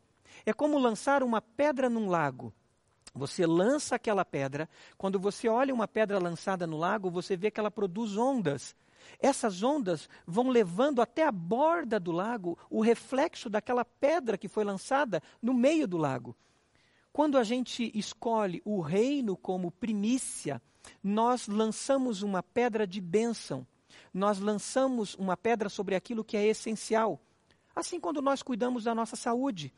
É 0.46 0.52
como 0.52 0.78
lançar 0.78 1.22
uma 1.22 1.40
pedra 1.40 1.88
num 1.88 2.08
lago. 2.08 2.52
Você 3.14 3.46
lança 3.46 3.96
aquela 3.96 4.24
pedra, 4.24 4.68
quando 4.96 5.18
você 5.18 5.46
olha 5.46 5.74
uma 5.74 5.86
pedra 5.86 6.18
lançada 6.18 6.66
no 6.66 6.78
lago, 6.78 7.10
você 7.10 7.36
vê 7.36 7.50
que 7.50 7.60
ela 7.60 7.70
produz 7.70 8.16
ondas. 8.16 8.74
Essas 9.18 9.62
ondas 9.62 10.08
vão 10.26 10.48
levando 10.48 11.00
até 11.00 11.24
a 11.24 11.32
borda 11.32 11.98
do 11.98 12.12
lago 12.12 12.58
o 12.70 12.80
reflexo 12.80 13.48
daquela 13.48 13.84
pedra 13.84 14.38
que 14.38 14.48
foi 14.48 14.64
lançada 14.64 15.22
no 15.40 15.54
meio 15.54 15.86
do 15.86 15.96
lago. 15.96 16.36
Quando 17.12 17.36
a 17.36 17.44
gente 17.44 17.90
escolhe 17.94 18.62
o 18.64 18.80
reino 18.80 19.36
como 19.36 19.70
primícia, 19.70 20.60
nós 21.02 21.46
lançamos 21.46 22.22
uma 22.22 22.42
pedra 22.42 22.86
de 22.86 23.00
bênção 23.00 23.66
nós 24.12 24.38
lançamos 24.38 25.14
uma 25.14 25.36
pedra 25.36 25.68
sobre 25.68 25.94
aquilo 25.94 26.24
que 26.24 26.36
é 26.36 26.46
essencial. 26.46 27.20
Assim, 27.74 27.98
quando 27.98 28.20
nós 28.20 28.42
cuidamos 28.42 28.84
da 28.84 28.94
nossa 28.94 29.16
saúde, 29.16 29.72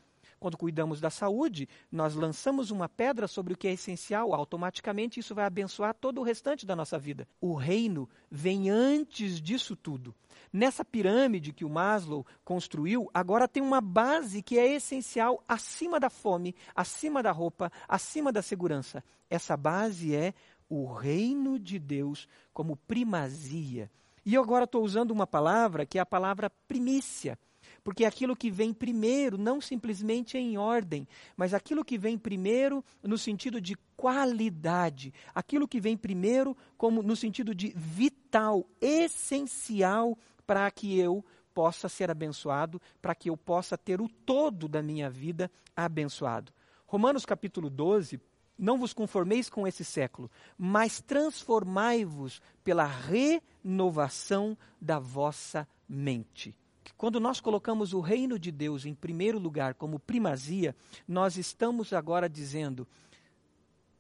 quando 0.45 0.59
cuidamos 0.59 1.01
da 1.01 1.09
saúde, 1.09 1.67
nós 1.91 2.15
lançamos 2.15 2.71
uma 2.71 2.87
pedra 2.87 3.27
sobre 3.27 3.55
o 3.55 3.57
que 3.57 3.67
é 3.67 3.73
essencial, 3.73 4.35
automaticamente 4.35 5.19
isso 5.19 5.35
vai 5.35 5.47
abençoar 5.47 5.95
todo 5.95 6.21
o 6.21 6.23
restante 6.23 6.67
da 6.67 6.77
nossa 6.77 6.99
vida. 6.99 7.27
O 7.41 7.55
reino 7.55 8.07
vem 8.31 8.69
antes 8.69 9.41
disso 9.41 9.75
tudo. 9.75 10.15
Nessa 10.53 10.85
pirâmide 10.85 11.51
que 11.51 11.65
o 11.65 11.71
Maslow 11.71 12.27
construiu, 12.45 13.11
agora 13.15 13.49
tem 13.49 13.63
uma 13.63 13.81
base 13.81 14.43
que 14.43 14.59
é 14.59 14.75
essencial 14.75 15.43
acima 15.49 15.99
da 15.99 16.11
fome, 16.11 16.55
acima 16.75 17.23
da 17.23 17.33
roupa, 17.33 17.73
acima 17.89 18.31
da 18.31 18.43
segurança. 18.43 19.03
Essa 19.31 19.57
base 19.57 20.15
é 20.15 20.35
o 20.69 20.93
reino 20.93 21.59
de 21.59 21.79
Deus 21.79 22.29
como 22.53 22.77
primazia 22.77 23.91
e 24.27 24.35
eu 24.35 24.43
agora 24.43 24.65
estou 24.65 24.83
usando 24.83 25.11
uma 25.11 25.27
palavra 25.27 25.85
que 25.85 25.99
é 25.99 26.01
a 26.01 26.07
palavra 26.07 26.49
primícia, 26.67 27.39
porque 27.85 28.07
aquilo 28.07 28.35
que 28.35 28.51
vem 28.51 28.73
primeiro, 28.73 29.37
não 29.37 29.61
simplesmente 29.61 30.39
em 30.39 30.57
ordem, 30.57 31.07
mas 31.37 31.53
aquilo 31.53 31.85
que 31.85 31.99
vem 31.99 32.17
primeiro 32.17 32.83
no 33.03 33.19
sentido 33.19 33.61
de 33.61 33.77
qualidade, 33.95 35.13
aquilo 35.35 35.69
que 35.69 35.79
vem 35.79 35.97
primeiro 35.97 36.57
como 36.79 37.03
no 37.03 37.15
sentido 37.15 37.55
de 37.55 37.75
vital, 37.77 38.67
essencial 38.81 40.19
para 40.47 40.69
que 40.71 40.99
eu 40.99 41.23
possa 41.53 41.89
ser 41.89 42.11
abençoado, 42.11 42.81
para 43.01 43.15
que 43.15 43.29
eu 43.29 43.37
possa 43.37 43.77
ter 43.77 44.01
o 44.01 44.09
todo 44.09 44.67
da 44.67 44.83
minha 44.83 45.11
vida 45.11 45.51
abençoado. 45.77 46.53
Romanos 46.87 47.27
capítulo 47.27 47.69
12, 47.69 48.19
não 48.59 48.79
vos 48.79 48.93
conformeis 48.93 49.51
com 49.51 49.67
esse 49.67 49.85
século, 49.85 50.31
mas 50.57 51.01
transformai-vos 51.01 52.41
pela 52.63 52.87
renovação 52.87 54.57
da 54.81 54.99
vossa 54.99 55.69
mente. 55.89 56.57
Quando 56.97 57.19
nós 57.19 57.41
colocamos 57.41 57.93
o 57.93 58.01
reino 58.01 58.39
de 58.39 58.51
Deus 58.51 58.87
em 58.87 58.95
primeiro 58.95 59.39
lugar 59.39 59.75
como 59.75 59.99
primazia, 59.99 60.75
nós 61.07 61.37
estamos 61.37 61.93
agora 61.93 62.29
dizendo: 62.29 62.87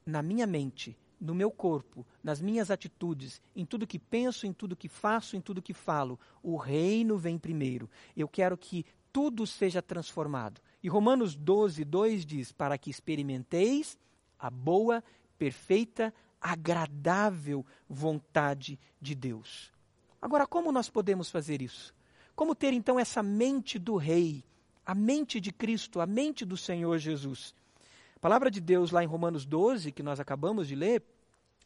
na 0.06 0.22
minha 0.22 0.46
mente, 0.46 0.96
no 1.20 1.34
meu 1.34 1.50
corpo, 1.50 2.06
nas 2.22 2.40
minhas 2.40 2.70
atitudes, 2.70 3.40
em 3.54 3.64
tudo 3.64 3.86
que 3.86 3.98
penso, 3.98 4.46
em 4.46 4.52
tudo 4.52 4.76
que 4.76 4.88
faço, 4.88 5.36
em 5.36 5.40
tudo 5.40 5.62
que 5.62 5.72
falo, 5.72 6.18
o 6.42 6.56
reino 6.56 7.16
vem 7.16 7.38
primeiro. 7.38 7.88
Eu 8.16 8.28
quero 8.28 8.56
que 8.56 8.84
tudo 9.12 9.46
seja 9.46 9.80
transformado. 9.80 10.60
E 10.82 10.88
Romanos 10.88 11.34
12, 11.34 11.84
2 11.84 12.26
diz: 12.26 12.52
Para 12.52 12.76
que 12.76 12.90
experimenteis 12.90 13.98
a 14.38 14.50
boa, 14.50 15.02
perfeita, 15.38 16.12
agradável 16.40 17.64
vontade 17.88 18.78
de 19.00 19.14
Deus. 19.14 19.72
Agora, 20.20 20.46
como 20.46 20.70
nós 20.72 20.90
podemos 20.90 21.30
fazer 21.30 21.62
isso? 21.62 21.94
Como 22.34 22.54
ter 22.54 22.72
então 22.72 22.98
essa 22.98 23.22
mente 23.22 23.78
do 23.78 23.96
Rei, 23.96 24.44
a 24.84 24.94
mente 24.94 25.40
de 25.40 25.52
Cristo, 25.52 26.00
a 26.00 26.06
mente 26.06 26.44
do 26.44 26.56
Senhor 26.56 26.98
Jesus? 26.98 27.54
A 28.16 28.18
palavra 28.18 28.50
de 28.50 28.60
Deus, 28.60 28.90
lá 28.90 29.04
em 29.04 29.06
Romanos 29.06 29.44
12, 29.44 29.92
que 29.92 30.02
nós 30.02 30.18
acabamos 30.18 30.66
de 30.66 30.74
ler, 30.74 31.02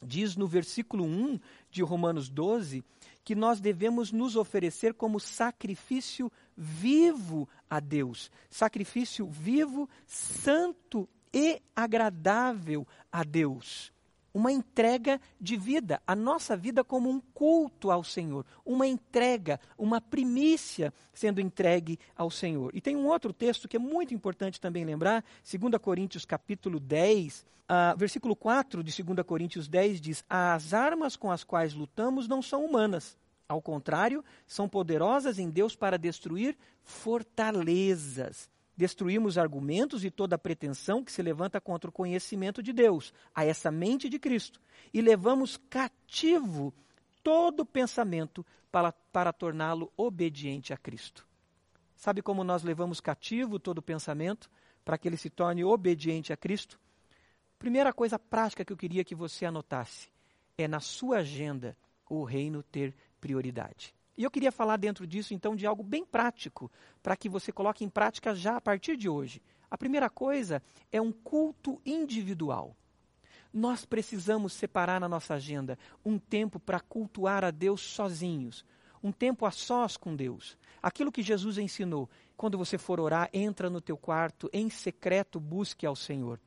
diz 0.02 0.36
no 0.36 0.46
versículo 0.46 1.04
1 1.04 1.40
de 1.70 1.82
Romanos 1.82 2.28
12 2.28 2.84
que 3.24 3.34
nós 3.34 3.60
devemos 3.60 4.10
nos 4.10 4.36
oferecer 4.36 4.94
como 4.94 5.20
sacrifício 5.20 6.32
vivo 6.56 7.46
a 7.68 7.78
Deus. 7.78 8.30
Sacrifício 8.48 9.26
vivo, 9.26 9.86
santo 10.06 11.06
e 11.30 11.60
agradável 11.76 12.86
a 13.12 13.22
Deus. 13.22 13.92
Uma 14.32 14.52
entrega 14.52 15.20
de 15.40 15.56
vida, 15.56 16.00
a 16.06 16.14
nossa 16.14 16.56
vida 16.56 16.84
como 16.84 17.08
um 17.08 17.20
culto 17.20 17.90
ao 17.90 18.04
Senhor, 18.04 18.44
uma 18.64 18.86
entrega, 18.86 19.58
uma 19.76 20.00
primícia 20.00 20.92
sendo 21.12 21.40
entregue 21.40 21.98
ao 22.16 22.30
Senhor. 22.30 22.70
E 22.74 22.80
tem 22.80 22.94
um 22.94 23.06
outro 23.06 23.32
texto 23.32 23.66
que 23.66 23.76
é 23.76 23.80
muito 23.80 24.14
importante 24.14 24.60
também 24.60 24.84
lembrar, 24.84 25.24
2 25.42 25.80
Coríntios 25.80 26.24
capítulo 26.24 26.78
10, 26.78 27.46
uh, 27.68 27.96
versículo 27.96 28.36
4 28.36 28.82
de 28.84 29.02
2 29.02 29.26
Coríntios 29.26 29.66
10 29.66 30.00
diz: 30.00 30.24
As 30.28 30.74
armas 30.74 31.16
com 31.16 31.30
as 31.30 31.42
quais 31.42 31.74
lutamos 31.74 32.28
não 32.28 32.42
são 32.42 32.64
humanas, 32.64 33.16
ao 33.48 33.62
contrário, 33.62 34.24
são 34.46 34.68
poderosas 34.68 35.38
em 35.38 35.48
Deus 35.48 35.74
para 35.74 35.96
destruir 35.96 36.56
fortalezas 36.82 38.50
destruímos 38.78 39.36
argumentos 39.36 40.04
e 40.04 40.10
toda 40.10 40.38
pretensão 40.38 41.02
que 41.02 41.10
se 41.10 41.20
levanta 41.20 41.60
contra 41.60 41.90
o 41.90 41.92
conhecimento 41.92 42.62
de 42.62 42.72
Deus, 42.72 43.12
a 43.34 43.44
essa 43.44 43.72
mente 43.72 44.08
de 44.08 44.20
Cristo, 44.20 44.60
e 44.94 45.00
levamos 45.00 45.56
cativo 45.68 46.72
todo 47.20 47.66
pensamento 47.66 48.46
para, 48.70 48.92
para 48.92 49.32
torná-lo 49.32 49.92
obediente 49.96 50.72
a 50.72 50.76
Cristo. 50.76 51.26
Sabe 51.96 52.22
como 52.22 52.44
nós 52.44 52.62
levamos 52.62 53.00
cativo 53.00 53.58
todo 53.58 53.82
pensamento 53.82 54.48
para 54.84 54.96
que 54.96 55.08
ele 55.08 55.16
se 55.16 55.28
torne 55.28 55.64
obediente 55.64 56.32
a 56.32 56.36
Cristo? 56.36 56.78
Primeira 57.58 57.92
coisa 57.92 58.16
prática 58.16 58.64
que 58.64 58.72
eu 58.72 58.76
queria 58.76 59.02
que 59.02 59.16
você 59.16 59.44
anotasse 59.44 60.08
é 60.56 60.68
na 60.68 60.78
sua 60.78 61.18
agenda 61.18 61.76
o 62.08 62.22
reino 62.22 62.62
ter 62.62 62.94
prioridade. 63.20 63.92
E 64.18 64.24
eu 64.24 64.30
queria 64.32 64.50
falar 64.50 64.76
dentro 64.76 65.06
disso, 65.06 65.32
então, 65.32 65.54
de 65.54 65.64
algo 65.64 65.84
bem 65.84 66.04
prático, 66.04 66.68
para 67.00 67.16
que 67.16 67.28
você 67.28 67.52
coloque 67.52 67.84
em 67.84 67.88
prática 67.88 68.34
já 68.34 68.56
a 68.56 68.60
partir 68.60 68.96
de 68.96 69.08
hoje. 69.08 69.40
A 69.70 69.78
primeira 69.78 70.10
coisa 70.10 70.60
é 70.90 71.00
um 71.00 71.12
culto 71.12 71.80
individual. 71.86 72.74
Nós 73.54 73.84
precisamos 73.84 74.54
separar 74.54 75.00
na 75.00 75.08
nossa 75.08 75.34
agenda 75.34 75.78
um 76.04 76.18
tempo 76.18 76.58
para 76.58 76.80
cultuar 76.80 77.44
a 77.44 77.52
Deus 77.52 77.80
sozinhos, 77.80 78.64
um 79.00 79.12
tempo 79.12 79.46
a 79.46 79.52
sós 79.52 79.96
com 79.96 80.16
Deus. 80.16 80.58
Aquilo 80.82 81.12
que 81.12 81.22
Jesus 81.22 81.56
ensinou, 81.56 82.10
quando 82.36 82.58
você 82.58 82.76
for 82.76 82.98
orar, 82.98 83.30
entra 83.32 83.70
no 83.70 83.80
teu 83.80 83.96
quarto, 83.96 84.50
em 84.52 84.68
secreto 84.68 85.38
busque 85.38 85.86
ao 85.86 85.94
Senhor. 85.94 86.40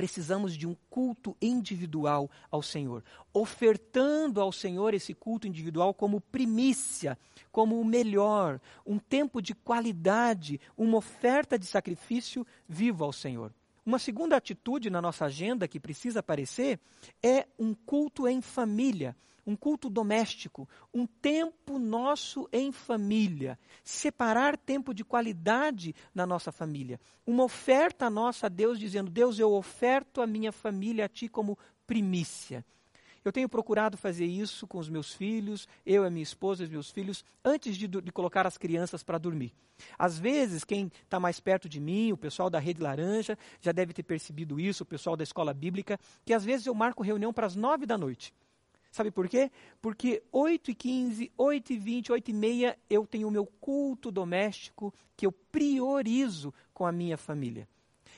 Precisamos 0.00 0.56
de 0.56 0.66
um 0.66 0.74
culto 0.88 1.36
individual 1.42 2.30
ao 2.50 2.62
Senhor, 2.62 3.04
ofertando 3.34 4.40
ao 4.40 4.50
Senhor 4.50 4.94
esse 4.94 5.12
culto 5.12 5.46
individual 5.46 5.92
como 5.92 6.22
primícia, 6.22 7.18
como 7.52 7.78
o 7.78 7.84
melhor, 7.84 8.58
um 8.86 8.98
tempo 8.98 9.42
de 9.42 9.54
qualidade, 9.54 10.58
uma 10.74 10.96
oferta 10.96 11.58
de 11.58 11.66
sacrifício 11.66 12.46
vivo 12.66 13.04
ao 13.04 13.12
Senhor. 13.12 13.52
Uma 13.90 13.98
segunda 13.98 14.36
atitude 14.36 14.88
na 14.88 15.02
nossa 15.02 15.24
agenda 15.24 15.66
que 15.66 15.80
precisa 15.80 16.20
aparecer 16.20 16.78
é 17.20 17.48
um 17.58 17.74
culto 17.74 18.28
em 18.28 18.40
família 18.40 19.16
um 19.44 19.56
culto 19.56 19.90
doméstico, 19.90 20.68
um 20.94 21.06
tempo 21.06 21.76
nosso 21.76 22.48
em 22.52 22.70
família, 22.70 23.58
separar 23.82 24.56
tempo 24.56 24.94
de 24.94 25.02
qualidade 25.02 25.92
na 26.14 26.24
nossa 26.24 26.52
família, 26.52 27.00
uma 27.26 27.42
oferta 27.42 28.08
nossa 28.08 28.46
a 28.46 28.48
Deus, 28.48 28.78
dizendo: 28.78 29.10
Deus, 29.10 29.40
eu 29.40 29.50
oferto 29.52 30.22
a 30.22 30.26
minha 30.26 30.52
família 30.52 31.06
a 31.06 31.08
Ti 31.08 31.28
como 31.28 31.58
primícia. 31.84 32.64
Eu 33.24 33.32
tenho 33.32 33.48
procurado 33.48 33.96
fazer 33.96 34.24
isso 34.24 34.66
com 34.66 34.78
os 34.78 34.88
meus 34.88 35.12
filhos, 35.12 35.68
eu, 35.84 36.04
a 36.04 36.10
minha 36.10 36.22
esposa 36.22 36.62
e 36.62 36.66
os 36.66 36.70
meus 36.70 36.90
filhos, 36.90 37.24
antes 37.44 37.76
de, 37.76 37.86
de 37.86 38.12
colocar 38.12 38.46
as 38.46 38.56
crianças 38.56 39.02
para 39.02 39.18
dormir. 39.18 39.52
Às 39.98 40.18
vezes, 40.18 40.64
quem 40.64 40.90
está 41.04 41.20
mais 41.20 41.38
perto 41.38 41.68
de 41.68 41.80
mim, 41.80 42.12
o 42.12 42.16
pessoal 42.16 42.48
da 42.48 42.58
Rede 42.58 42.82
Laranja, 42.82 43.36
já 43.60 43.72
deve 43.72 43.92
ter 43.92 44.02
percebido 44.02 44.58
isso, 44.58 44.82
o 44.82 44.86
pessoal 44.86 45.16
da 45.16 45.24
escola 45.24 45.52
bíblica, 45.52 45.98
que 46.24 46.32
às 46.32 46.44
vezes 46.44 46.66
eu 46.66 46.74
marco 46.74 47.02
reunião 47.02 47.32
para 47.32 47.46
as 47.46 47.54
nove 47.54 47.84
da 47.84 47.98
noite. 47.98 48.32
Sabe 48.90 49.10
por 49.10 49.28
quê? 49.28 49.50
Porque 49.80 50.22
8 50.32 50.72
e 50.72 50.74
15, 50.74 51.32
8 51.36 51.72
e 51.72 51.78
20, 51.78 52.12
8 52.12 52.30
e 52.30 52.34
meia, 52.34 52.78
eu 52.88 53.06
tenho 53.06 53.28
o 53.28 53.30
meu 53.30 53.46
culto 53.46 54.10
doméstico 54.10 54.92
que 55.16 55.26
eu 55.26 55.30
priorizo 55.30 56.52
com 56.74 56.84
a 56.84 56.90
minha 56.90 57.16
família. 57.16 57.68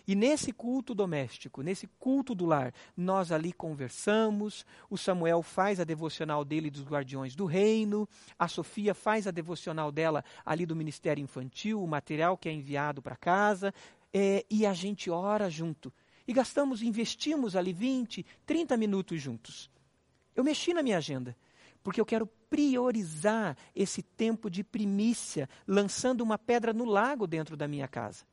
E 0.06 0.14
nesse 0.14 0.52
culto 0.52 0.94
doméstico, 0.94 1.62
nesse 1.62 1.86
culto 1.98 2.34
do 2.34 2.44
lar, 2.44 2.74
nós 2.96 3.30
ali 3.30 3.52
conversamos, 3.52 4.66
o 4.90 4.98
Samuel 4.98 5.42
faz 5.42 5.78
a 5.78 5.84
devocional 5.84 6.44
dele 6.44 6.70
dos 6.70 6.84
guardiões 6.84 7.36
do 7.36 7.46
reino, 7.46 8.08
a 8.38 8.48
Sofia 8.48 8.94
faz 8.94 9.26
a 9.26 9.30
devocional 9.30 9.92
dela 9.92 10.24
ali 10.44 10.66
do 10.66 10.74
ministério 10.74 11.22
infantil, 11.22 11.82
o 11.82 11.86
material 11.86 12.36
que 12.36 12.48
é 12.48 12.52
enviado 12.52 13.00
para 13.00 13.16
casa, 13.16 13.72
é, 14.12 14.44
e 14.50 14.66
a 14.66 14.74
gente 14.74 15.08
ora 15.08 15.48
junto. 15.48 15.92
E 16.26 16.32
gastamos, 16.32 16.82
investimos 16.82 17.56
ali 17.56 17.72
20, 17.72 18.24
30 18.44 18.76
minutos 18.76 19.20
juntos. 19.20 19.70
Eu 20.34 20.42
mexi 20.42 20.72
na 20.72 20.82
minha 20.82 20.98
agenda, 20.98 21.36
porque 21.82 22.00
eu 22.00 22.06
quero 22.06 22.26
priorizar 22.48 23.56
esse 23.74 24.02
tempo 24.02 24.50
de 24.50 24.62
primícia, 24.62 25.48
lançando 25.66 26.22
uma 26.22 26.38
pedra 26.38 26.72
no 26.72 26.84
lago 26.84 27.26
dentro 27.26 27.56
da 27.56 27.66
minha 27.66 27.88
casa. 27.88 28.24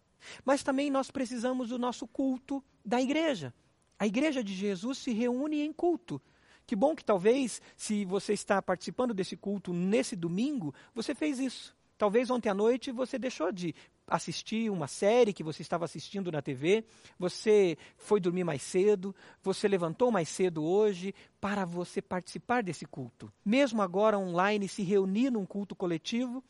Mas 0.44 0.64
também 0.64 0.90
nós 0.90 1.12
precisamos 1.12 1.70
do 1.70 1.80
nosso 1.80 2.08
culto 2.08 2.64
da 2.84 3.02
igreja. 3.02 3.54
A 3.98 4.08
igreja 4.08 4.44
de 4.44 4.54
Jesus 4.54 4.98
se 4.98 5.12
reúne 5.12 5.62
em 5.62 5.74
culto. 5.74 6.22
Que 6.66 6.76
bom 6.76 6.96
que 6.96 7.04
talvez, 7.04 7.62
se 7.76 8.06
você 8.06 8.34
está 8.34 8.62
participando 8.62 9.14
desse 9.14 9.36
culto 9.36 9.74
nesse 9.74 10.16
domingo, 10.16 10.74
você 10.94 11.16
fez 11.16 11.40
isso. 11.40 11.76
Talvez 11.98 12.30
ontem 12.30 12.48
à 12.48 12.54
noite 12.54 12.92
você 12.92 13.20
deixou 13.20 13.52
de 13.52 13.76
assistir 14.08 14.70
uma 14.70 14.88
série 14.88 15.34
que 15.34 15.44
você 15.44 15.62
estava 15.62 15.86
assistindo 15.86 16.32
na 16.32 16.42
TV, 16.42 16.86
você 17.18 17.78
foi 17.98 18.20
dormir 18.20 18.44
mais 18.44 18.62
cedo, 18.62 19.14
você 19.44 19.68
levantou 19.68 20.12
mais 20.12 20.30
cedo 20.30 20.64
hoje 20.64 21.14
para 21.42 21.66
você 21.66 22.02
participar 22.02 22.64
desse 22.64 22.86
culto. 22.86 23.32
Mesmo 23.46 23.82
agora 23.82 24.18
online, 24.18 24.68
se 24.68 24.82
reunir 24.82 25.30
num 25.30 25.46
culto 25.46 25.76
coletivo, 25.76 26.44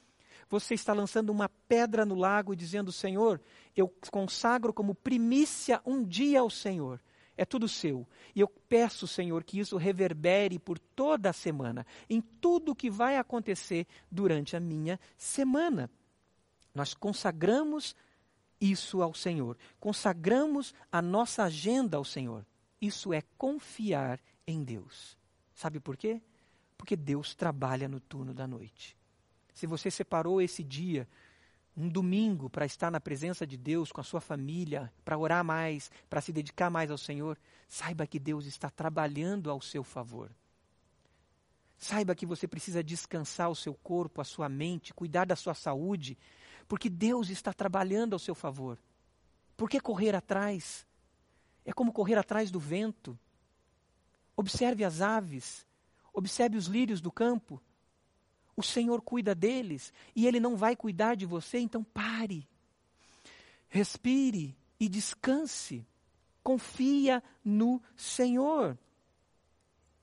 você 0.50 0.74
está 0.74 0.94
lançando 0.94 1.30
uma 1.30 1.48
pedra 1.68 2.06
no 2.06 2.16
lago 2.16 2.54
e 2.54 2.58
dizendo: 2.58 2.92
Senhor, 2.92 3.40
eu 3.76 3.88
consagro 4.12 4.74
como 4.74 4.96
primícia 4.96 5.82
um 5.86 6.04
dia 6.04 6.40
ao 6.40 6.50
Senhor 6.50 7.00
é 7.40 7.46
tudo 7.46 7.70
seu. 7.70 8.06
E 8.36 8.42
eu 8.42 8.48
peço, 8.48 9.08
Senhor, 9.08 9.46
que 9.46 9.60
isso 9.60 9.78
reverbere 9.78 10.60
por 10.60 10.78
toda 10.78 11.30
a 11.30 11.34
semana, 11.34 11.86
em 12.10 12.20
tudo 12.20 12.76
que 12.76 12.90
vai 12.90 13.16
acontecer 13.16 13.88
durante 14.12 14.58
a 14.58 14.60
minha 14.60 15.00
semana. 15.18 15.90
Nós 16.76 16.94
consagramos 16.94 17.96
isso 18.60 19.02
ao 19.02 19.14
Senhor, 19.14 19.58
consagramos 19.80 20.74
a 20.92 21.02
nossa 21.02 21.44
agenda 21.44 21.96
ao 21.96 22.04
Senhor. 22.04 22.46
Isso 22.82 23.14
é 23.14 23.22
confiar 23.38 24.20
em 24.46 24.62
Deus. 24.62 25.18
Sabe 25.54 25.80
por 25.80 25.96
quê? 25.96 26.22
Porque 26.78 26.96
Deus 26.98 27.36
trabalha 27.36 27.88
no 27.88 28.02
turno 28.02 28.34
da 28.34 28.46
noite. 28.46 28.99
Se 29.60 29.68
você 29.68 29.92
separou 29.92 30.42
esse 30.42 30.64
dia 30.64 31.06
um 31.76 31.90
domingo 31.90 32.50
para 32.50 32.66
estar 32.66 32.90
na 32.90 33.02
presença 33.02 33.46
de 33.46 33.58
Deus 33.58 33.92
com 33.92 34.00
a 34.00 34.04
sua 34.06 34.22
família, 34.22 34.90
para 35.04 35.18
orar 35.18 35.44
mais, 35.44 35.92
para 36.10 36.22
se 36.22 36.32
dedicar 36.32 36.70
mais 36.70 36.90
ao 36.90 36.98
Senhor, 36.98 37.38
saiba 37.68 38.08
que 38.08 38.18
Deus 38.18 38.46
está 38.46 38.70
trabalhando 38.70 39.52
ao 39.52 39.60
seu 39.60 39.84
favor. 39.84 40.32
Saiba 41.78 42.16
que 42.16 42.26
você 42.26 42.48
precisa 42.48 42.82
descansar 42.82 43.50
o 43.50 43.56
seu 43.56 43.74
corpo, 43.74 44.22
a 44.22 44.24
sua 44.24 44.48
mente, 44.48 44.94
cuidar 44.94 45.26
da 45.26 45.36
sua 45.36 45.54
saúde, 45.54 46.18
porque 46.66 46.90
Deus 46.90 47.30
está 47.30 47.52
trabalhando 47.52 48.14
ao 48.14 48.20
seu 48.20 48.36
favor. 48.36 48.80
Por 49.58 49.70
que 49.70 49.82
correr 49.82 50.16
atrás? 50.16 50.88
É 51.66 51.74
como 51.74 51.92
correr 51.92 52.18
atrás 52.18 52.50
do 52.50 52.62
vento. 52.62 53.20
Observe 54.38 54.86
as 54.86 55.02
aves, 55.02 55.68
observe 56.14 56.56
os 56.56 56.68
lírios 56.68 57.02
do 57.02 57.12
campo. 57.12 57.62
O 58.60 58.62
Senhor 58.62 59.02
cuida 59.02 59.34
deles 59.34 59.94
e 60.14 60.28
Ele 60.28 60.38
não 60.38 60.58
vai 60.58 60.76
cuidar 60.76 61.16
de 61.16 61.26
você, 61.26 61.60
então 61.60 61.82
pare. 61.82 62.46
Respire 63.70 64.54
e 64.78 64.90
descanse. 64.90 65.88
Confia 66.44 67.24
no 67.42 67.82
Senhor. 67.96 68.78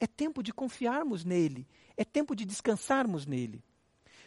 É 0.01 0.07
tempo 0.07 0.43
de 0.43 0.55
confiarmos 0.55 1.23
nele, 1.23 1.67
é 1.99 2.03
tempo 2.05 2.35
de 2.35 2.47
descansarmos 2.47 3.27
nele. 3.27 3.63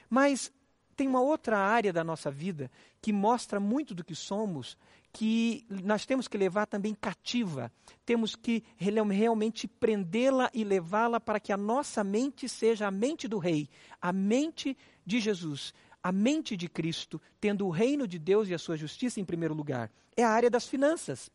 Mas 0.08 0.54
tem 0.96 1.08
uma 1.08 1.22
outra 1.22 1.58
área 1.58 1.92
da 1.92 2.04
nossa 2.04 2.30
vida 2.30 2.70
que 3.02 3.12
mostra 3.12 3.60
muito 3.60 3.96
do 3.96 4.04
que 4.04 4.14
somos 4.14 4.78
que 5.12 5.66
nós 5.70 6.06
temos 6.06 6.28
que 6.28 6.38
levar 6.38 6.66
também 6.66 6.94
cativa, 6.94 7.72
temos 8.06 8.36
que 8.36 8.64
realmente 8.78 9.68
prendê-la 9.68 10.50
e 10.54 10.64
levá-la 10.64 11.20
para 11.20 11.40
que 11.40 11.52
a 11.52 11.58
nossa 11.58 12.04
mente 12.04 12.48
seja 12.48 12.88
a 12.88 12.92
mente 12.92 13.28
do 13.28 13.38
Rei, 13.38 13.70
a 14.02 14.14
mente 14.14 14.78
de 15.06 15.20
Jesus, 15.20 15.74
a 16.02 16.12
mente 16.12 16.56
de 16.56 16.70
Cristo, 16.70 17.22
tendo 17.40 17.66
o 17.66 17.70
reino 17.70 18.08
de 18.08 18.18
Deus 18.20 18.48
e 18.50 18.54
a 18.54 18.60
sua 18.60 18.78
justiça 18.78 19.20
em 19.20 19.26
primeiro 19.26 19.54
lugar. 19.54 19.92
É 20.16 20.24
a 20.24 20.30
área 20.30 20.50
das 20.50 20.68
finanças. 20.68 21.30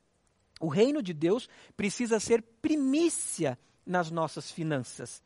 O 0.60 0.68
reino 0.68 1.02
de 1.02 1.12
Deus 1.12 1.48
precisa 1.76 2.20
ser 2.20 2.42
primícia 2.62 3.58
nas 3.84 4.10
nossas 4.10 4.50
finanças. 4.50 5.22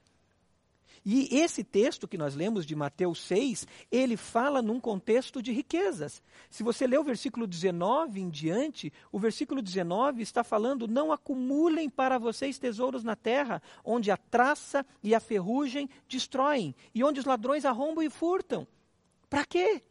E 1.05 1.37
esse 1.37 1.63
texto 1.65 2.09
que 2.09 2.19
nós 2.19 2.35
lemos 2.35 2.67
de 2.67 2.75
Mateus 2.75 3.21
6, 3.23 3.67
ele 3.91 4.17
fala 4.17 4.61
num 4.61 4.81
contexto 4.81 5.43
de 5.43 5.53
riquezas. 5.53 6.23
Se 6.51 6.63
você 6.63 6.87
ler 6.87 6.99
o 6.99 7.05
versículo 7.05 7.47
19 7.47 8.21
em 8.21 8.29
diante, 8.29 8.93
o 9.13 9.19
versículo 9.19 9.63
19 9.63 10.23
está 10.23 10.43
falando: 10.43 10.89
Não 10.89 11.13
acumulem 11.13 11.89
para 11.89 12.19
vocês 12.19 12.59
tesouros 12.59 13.05
na 13.05 13.17
terra, 13.17 13.63
onde 13.85 14.11
a 14.11 14.17
traça 14.17 14.85
e 15.03 15.15
a 15.15 15.21
ferrugem 15.21 15.89
destroem, 16.09 16.75
e 16.95 17.03
onde 17.05 17.21
os 17.21 17.27
ladrões 17.27 17.65
arrombam 17.65 18.05
e 18.05 18.11
furtam. 18.11 18.67
Para 19.29 19.45
quê? 19.45 19.83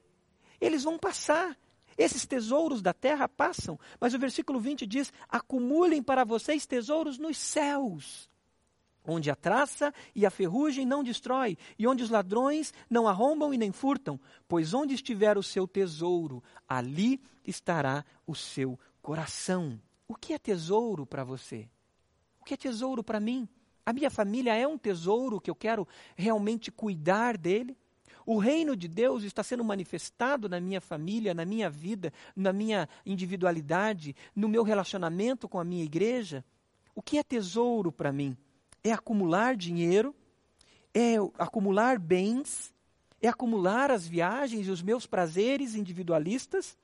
Eles 0.59 0.83
vão 0.83 0.97
passar. 0.97 1.57
Esses 1.97 2.27
tesouros 2.27 2.79
da 2.79 2.93
terra 2.93 3.27
passam, 3.27 3.79
mas 3.99 4.13
o 4.13 4.19
versículo 4.19 4.59
20 4.59 4.85
diz: 4.85 5.11
acumulem 5.27 6.03
para 6.03 6.23
vocês 6.23 6.65
tesouros 6.67 7.17
nos 7.17 7.37
céus 7.37 8.29
onde 9.07 9.31
a 9.31 9.35
traça 9.35 9.93
e 10.13 10.25
a 10.25 10.29
ferrugem 10.29 10.85
não 10.85 11.03
destrói, 11.03 11.57
e 11.79 11.87
onde 11.87 12.03
os 12.03 12.09
ladrões 12.09 12.73
não 12.89 13.07
arrombam 13.07 13.53
e 13.53 13.57
nem 13.57 13.71
furtam, 13.71 14.19
pois 14.47 14.73
onde 14.73 14.93
estiver 14.93 15.37
o 15.37 15.43
seu 15.43 15.65
tesouro, 15.65 16.43
ali 16.67 17.21
estará 17.45 18.03
o 18.27 18.35
seu 18.35 18.77
coração. 19.01 19.79
O 20.07 20.15
que 20.15 20.33
é 20.33 20.37
tesouro 20.37 21.05
para 21.05 21.23
você? 21.23 21.69
O 22.39 22.43
que 22.43 22.53
é 22.53 22.57
tesouro 22.57 23.03
para 23.03 23.19
mim? 23.19 23.47
A 23.85 23.93
minha 23.93 24.09
família 24.09 24.53
é 24.53 24.67
um 24.67 24.77
tesouro 24.77 25.39
que 25.39 25.49
eu 25.49 25.55
quero 25.55 25.87
realmente 26.15 26.69
cuidar 26.69 27.37
dele? 27.37 27.77
O 28.25 28.37
reino 28.37 28.75
de 28.75 28.89
Deus 28.89 29.23
está 29.23 29.41
sendo 29.41 29.63
manifestado 29.63 30.49
na 30.49 30.59
minha 30.59 30.81
família, 30.81 31.33
na 31.33 31.45
minha 31.45 31.69
vida, 31.69 32.11
na 32.35 32.51
minha 32.51 32.89
individualidade, 33.05 34.13
no 34.35 34.49
meu 34.49 34.63
relacionamento 34.63 35.47
com 35.47 35.57
a 35.57 35.63
minha 35.63 35.85
igreja? 35.85 36.43
O 36.93 37.01
que 37.01 37.17
é 37.17 37.23
tesouro 37.23 37.89
para 37.89 38.11
mim? 38.11 38.35
É 38.83 38.91
acumular 38.91 39.55
dinheiro, 39.55 40.15
é 40.93 41.15
acumular 41.37 41.99
bens, 41.99 42.73
é 43.21 43.27
acumular 43.27 43.91
as 43.91 44.07
viagens 44.07 44.67
e 44.67 44.71
os 44.71 44.81
meus 44.81 45.05
prazeres 45.05 45.75
individualistas? 45.75 46.77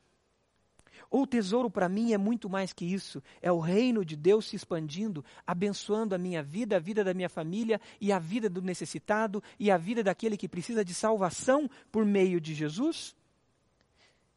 Ou 1.10 1.24
o 1.24 1.28
tesouro 1.28 1.70
para 1.70 1.88
mim 1.88 2.12
é 2.14 2.18
muito 2.18 2.50
mais 2.50 2.74
que 2.74 2.86
isso? 2.86 3.22
É 3.42 3.52
o 3.52 3.60
reino 3.60 4.04
de 4.04 4.16
Deus 4.16 4.48
se 4.48 4.56
expandindo, 4.56 5.24
abençoando 5.46 6.16
a 6.16 6.18
minha 6.18 6.42
vida, 6.42 6.78
a 6.78 6.80
vida 6.80 7.04
da 7.04 7.14
minha 7.14 7.30
família 7.30 7.80
e 8.02 8.12
a 8.12 8.18
vida 8.18 8.50
do 8.50 8.62
necessitado 8.62 9.42
e 9.60 9.70
a 9.70 9.78
vida 9.78 10.04
daquele 10.04 10.38
que 10.38 10.50
precisa 10.50 10.84
de 10.84 10.94
salvação 10.94 11.70
por 11.92 12.06
meio 12.06 12.42
de 12.42 12.54
Jesus? 12.54 13.16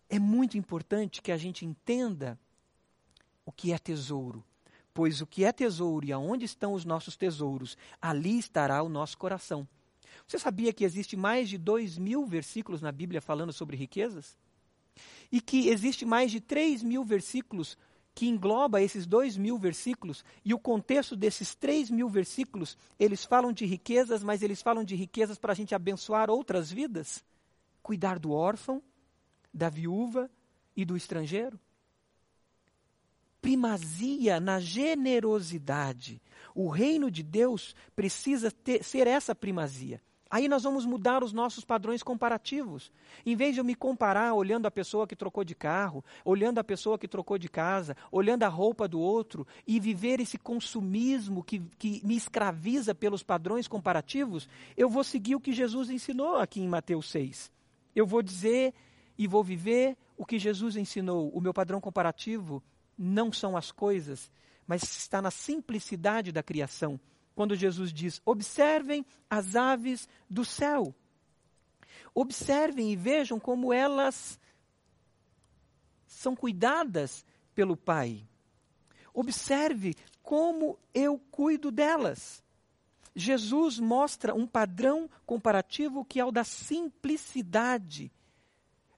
É 0.09 0.19
muito 0.19 0.57
importante 0.59 1.23
que 1.23 1.33
a 1.33 1.37
gente 1.37 1.65
entenda 1.65 2.39
o 3.45 3.51
que 3.51 3.73
é 3.73 3.79
tesouro 3.79 4.45
Pois 4.97 5.21
o 5.21 5.27
que 5.27 5.45
é 5.45 5.53
tesouro 5.53 6.07
e 6.07 6.11
aonde 6.11 6.47
estão 6.47 6.73
os 6.73 6.87
nossos 6.87 7.19
tesouros, 7.19 7.77
ali 8.01 8.39
estará 8.39 8.83
o 8.83 8.89
nosso 8.89 9.19
coração. 9.19 9.69
Você 10.27 10.39
sabia 10.39 10.73
que 10.73 10.85
existe 10.85 11.19
mais 11.19 11.51
de 11.51 11.59
dois 11.59 11.99
mil 11.99 12.25
versículos 12.25 12.81
na 12.81 12.91
Bíblia 12.91 13.21
falando 13.21 13.53
sobre 13.53 13.77
riquezas? 13.77 14.39
E 15.31 15.39
que 15.39 15.69
existe 15.69 16.07
mais 16.07 16.31
de 16.31 16.41
três 16.41 16.83
mil 16.83 17.05
versículos 17.05 17.77
que 18.15 18.27
engloba 18.27 18.81
esses 18.81 19.05
dois 19.05 19.37
mil 19.37 19.59
versículos, 19.59 20.25
e 20.43 20.55
o 20.55 20.59
contexto 20.59 21.15
desses 21.15 21.55
três 21.55 21.91
mil 21.91 22.09
versículos, 22.09 22.79
eles 22.99 23.23
falam 23.23 23.53
de 23.53 23.67
riquezas, 23.67 24.25
mas 24.25 24.43
eles 24.43 24.63
falam 24.63 24.83
de 24.83 24.97
riquezas 24.97 25.39
para 25.39 25.53
a 25.53 25.55
gente 25.55 25.75
abençoar 25.75 26.31
outras 26.31 26.73
vidas? 26.73 27.23
Cuidar 27.83 28.19
do 28.19 28.33
órfão, 28.33 28.83
da 29.53 29.69
viúva 29.69 30.31
e 30.75 30.87
do 30.87 30.97
estrangeiro? 30.97 31.61
Primazia 33.47 34.41
na 34.41 34.59
generosidade. 34.59 36.21
O 36.53 36.69
reino 36.69 37.09
de 37.09 37.23
Deus 37.23 37.77
precisa 37.95 38.51
ter, 38.51 38.83
ser 38.83 39.07
essa 39.07 39.37
primazia. 39.37 40.03
Aí 40.29 40.49
nós 40.49 40.65
vamos 40.65 40.85
mudar 40.85 41.23
os 41.23 41.33
nossos 41.33 41.65
padrões 41.65 42.03
comparativos. 42.03 42.91
Em 43.25 43.37
vez 43.37 43.55
de 43.55 43.61
eu 43.61 43.65
me 43.65 43.77
comparar 43.77 44.35
olhando 44.35 44.67
a 44.67 44.71
pessoa 44.71 45.07
que 45.07 45.15
trocou 45.15 45.45
de 45.45 45.55
carro, 45.55 46.05
olhando 46.25 46.59
a 46.59 46.65
pessoa 46.65 46.99
que 46.99 47.07
trocou 47.07 47.39
de 47.39 47.49
casa, 47.49 47.97
olhando 48.11 48.43
a 48.43 48.49
roupa 48.49 48.89
do 48.89 48.99
outro 48.99 49.47
e 49.65 49.79
viver 49.79 50.19
esse 50.19 50.37
consumismo 50.37 51.45
que, 51.45 51.61
que 51.79 52.05
me 52.05 52.17
escraviza 52.17 52.97
pelos 52.97 53.23
padrões 53.23 53.69
comparativos, 53.69 54.49
eu 54.77 54.89
vou 54.89 55.05
seguir 55.05 55.37
o 55.37 55.41
que 55.41 55.53
Jesus 55.53 55.89
ensinou 55.89 56.35
aqui 56.35 56.61
em 56.61 56.69
Mateus 56.69 57.09
6. 57.13 57.53
Eu 57.95 58.09
vou 58.09 58.23
dizer 58.23 58.75
e 59.17 59.29
vou 59.29 59.45
viver 59.45 59.97
o 60.17 60.27
que 60.27 60.37
Jesus 60.37 60.75
ensinou. 60.75 61.29
O 61.29 61.41
meu 61.41 61.55
padrão 61.55 61.81
comparativo 61.81 62.61
não 62.97 63.33
são 63.33 63.57
as 63.57 63.71
coisas, 63.71 64.31
mas 64.67 64.83
está 64.83 65.21
na 65.21 65.31
simplicidade 65.31 66.33
da 66.33 66.43
criação. 66.43 66.99
Quando 67.35 67.55
Jesus 67.55 67.93
diz: 67.93 68.21
observem 68.25 69.05
as 69.29 69.55
aves 69.55 70.09
do 70.29 70.45
céu. 70.45 70.95
Observem 72.15 72.93
e 72.93 72.97
vejam 72.97 73.39
como 73.39 73.73
elas 73.73 74.41
são 76.07 76.35
cuidadas 76.35 77.25
pelo 77.55 77.77
Pai. 77.77 78.27
Observe 79.13 79.95
como 80.23 80.79
eu 80.95 81.19
cuido 81.31 81.71
delas. 81.71 82.43
Jesus 83.15 83.79
mostra 83.79 84.35
um 84.35 84.47
padrão 84.47 85.09
comparativo 85.25 86.05
que 86.05 86.21
é 86.21 86.25
o 86.25 86.31
da 86.31 86.45
simplicidade. 86.45 88.13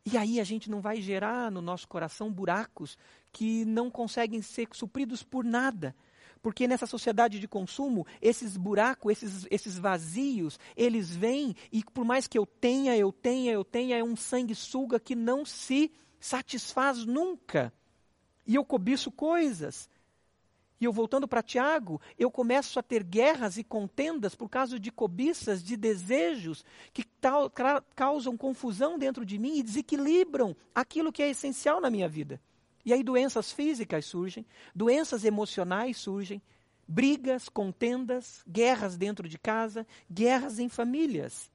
E 0.04 0.16
aí 0.16 0.40
a 0.40 0.44
gente 0.44 0.70
não 0.70 0.80
vai 0.80 1.00
gerar 1.00 1.50
no 1.50 1.60
nosso 1.60 1.86
coração 1.86 2.32
buracos 2.32 2.96
que 3.32 3.64
não 3.64 3.90
conseguem 3.90 4.42
ser 4.42 4.68
supridos 4.72 5.22
por 5.22 5.44
nada. 5.44 5.94
Porque 6.40 6.68
nessa 6.68 6.86
sociedade 6.86 7.40
de 7.40 7.48
consumo, 7.48 8.06
esses 8.22 8.56
buracos, 8.56 9.12
esses, 9.12 9.46
esses 9.50 9.78
vazios, 9.78 10.58
eles 10.76 11.14
vêm 11.14 11.54
e 11.72 11.82
por 11.84 12.04
mais 12.04 12.26
que 12.26 12.38
eu 12.38 12.46
tenha, 12.46 12.96
eu 12.96 13.12
tenha, 13.12 13.52
eu 13.52 13.64
tenha, 13.64 13.96
é 13.96 14.04
um 14.04 14.16
sanguessuga 14.16 15.00
que 15.00 15.14
não 15.14 15.44
se 15.44 15.90
satisfaz 16.20 17.04
nunca. 17.04 17.72
E 18.46 18.54
eu 18.54 18.64
cobiço 18.64 19.10
coisas. 19.10 19.90
E 20.80 20.84
eu 20.84 20.92
voltando 20.92 21.26
para 21.26 21.42
Tiago, 21.42 22.00
eu 22.16 22.30
começo 22.30 22.78
a 22.78 22.82
ter 22.82 23.02
guerras 23.02 23.58
e 23.58 23.64
contendas 23.64 24.36
por 24.36 24.48
causa 24.48 24.78
de 24.78 24.92
cobiças, 24.92 25.62
de 25.62 25.76
desejos 25.76 26.64
que 26.92 27.04
causam 27.96 28.36
confusão 28.36 28.96
dentro 28.96 29.26
de 29.26 29.38
mim 29.38 29.58
e 29.58 29.62
desequilibram 29.62 30.56
aquilo 30.72 31.12
que 31.12 31.22
é 31.22 31.30
essencial 31.30 31.80
na 31.80 31.90
minha 31.90 32.08
vida. 32.08 32.40
E 32.88 32.92
aí 32.94 33.02
doenças 33.02 33.52
físicas 33.52 34.06
surgem, 34.06 34.46
doenças 34.74 35.22
emocionais 35.22 35.98
surgem, 35.98 36.40
brigas, 36.88 37.46
contendas, 37.46 38.42
guerras 38.48 38.96
dentro 38.96 39.28
de 39.28 39.36
casa, 39.36 39.86
guerras 40.10 40.58
em 40.58 40.70
famílias. 40.70 41.50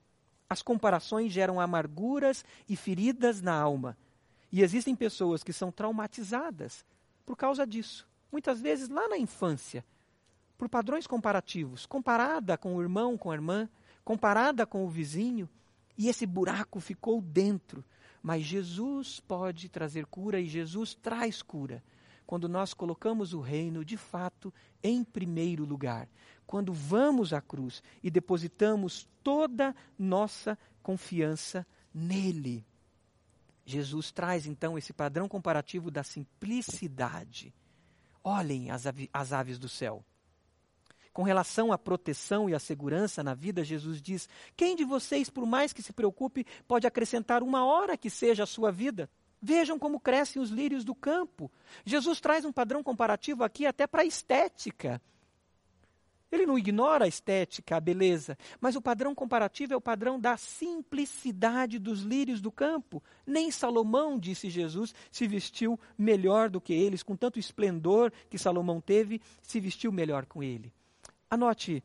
As 0.48 0.62
comparações 0.62 1.34
geram 1.34 1.60
amarguras 1.60 2.46
e 2.70 2.76
feridas 2.76 3.42
na 3.42 3.52
alma. 3.52 3.98
E 4.52 4.62
existem 4.62 4.96
pessoas 4.96 5.44
que 5.44 5.52
são 5.52 5.72
traumatizadas 5.72 6.86
por 7.26 7.36
causa 7.36 7.66
disso. 7.66 8.08
Muitas 8.32 8.62
vezes 8.62 8.88
lá 8.88 9.08
na 9.08 9.18
infância, 9.18 9.84
por 10.56 10.70
padrões 10.70 11.08
comparativos, 11.08 11.88
comparada 11.88 12.60
com 12.60 12.76
o 12.76 12.82
irmão, 12.84 13.18
com 13.18 13.32
a 13.32 13.34
irmã, 13.34 13.68
comparada 14.06 14.68
com 14.68 14.86
o 14.86 14.88
vizinho, 14.88 15.50
e 15.98 16.10
esse 16.10 16.28
buraco 16.28 16.80
ficou 16.80 17.20
dentro 17.20 17.84
mas 18.24 18.44
Jesus 18.44 19.20
pode 19.20 19.68
trazer 19.68 20.06
cura 20.06 20.40
e 20.40 20.48
Jesus 20.48 20.96
traz 20.96 21.42
cura. 21.42 21.84
Quando 22.26 22.48
nós 22.48 22.74
colocamos 22.74 23.34
o 23.34 23.42
reino 23.42 23.84
de 23.84 23.98
fato 23.98 24.52
em 24.82 25.04
primeiro 25.04 25.66
lugar. 25.66 26.08
Quando 26.48 26.72
vamos 26.72 27.34
à 27.34 27.42
cruz 27.42 27.84
e 28.02 28.10
depositamos 28.10 29.06
toda 29.22 29.76
nossa 30.00 30.58
confiança 30.82 31.68
nele. 31.94 32.66
Jesus 33.66 34.10
traz 34.10 34.46
então 34.46 34.78
esse 34.78 34.94
padrão 34.94 35.28
comparativo 35.28 35.92
da 35.92 36.02
simplicidade. 36.02 37.54
Olhem 38.24 38.72
as, 38.72 38.86
as 39.12 39.34
aves 39.34 39.60
do 39.60 39.68
céu. 39.68 40.04
Com 41.14 41.22
relação 41.22 41.72
à 41.72 41.78
proteção 41.78 42.50
e 42.50 42.56
à 42.56 42.60
segurança 42.60 43.22
na 43.22 43.36
vida, 43.36 43.64
Jesus 43.64 44.02
diz: 44.02 44.28
Quem 44.58 44.76
de 44.76 44.84
vocês, 44.84 45.30
por 45.30 45.46
mais 45.46 45.72
que 45.72 45.84
se 45.84 45.94
preocupe, 45.94 46.44
pode 46.68 46.88
acrescentar 46.88 47.44
uma 47.44 47.64
hora 47.64 47.96
que 47.96 48.10
seja 48.10 48.44
a 48.44 48.48
sua 48.48 48.72
vida? 48.72 49.08
Vejam 49.40 49.78
como 49.78 50.00
crescem 50.00 50.42
os 50.42 50.50
lírios 50.50 50.84
do 50.84 50.96
campo. 50.96 51.52
Jesus 51.86 52.20
traz 52.20 52.46
um 52.46 52.52
padrão 52.52 52.82
comparativo 52.82 53.44
aqui 53.44 53.68
até 53.68 53.86
para 53.86 54.02
a 54.02 54.06
estética. 54.06 55.00
Ele 56.32 56.48
não 56.48 56.58
ignora 56.58 57.06
a 57.06 57.08
estética, 57.08 57.76
a 57.76 57.80
beleza, 57.80 58.36
mas 58.60 58.76
o 58.76 58.82
padrão 58.82 59.14
comparativo 59.14 59.74
é 59.74 59.78
o 59.78 59.82
padrão 59.82 60.20
da 60.20 60.36
simplicidade 60.36 61.78
dos 61.78 62.02
lírios 62.02 62.42
do 62.42 62.52
campo. 62.52 63.04
Nem 63.24 63.52
Salomão, 63.52 64.18
disse 64.18 64.50
Jesus, 64.50 64.96
se 65.12 65.28
vestiu 65.28 65.80
melhor 65.96 66.50
do 66.50 66.60
que 66.60 66.74
eles, 66.74 67.04
com 67.04 67.16
tanto 67.16 67.38
esplendor 67.38 68.12
que 68.32 68.40
Salomão 68.40 68.82
teve, 68.82 69.22
se 69.44 69.60
vestiu 69.60 69.92
melhor 69.92 70.26
com 70.26 70.42
ele. 70.42 70.74
Anote 71.34 71.84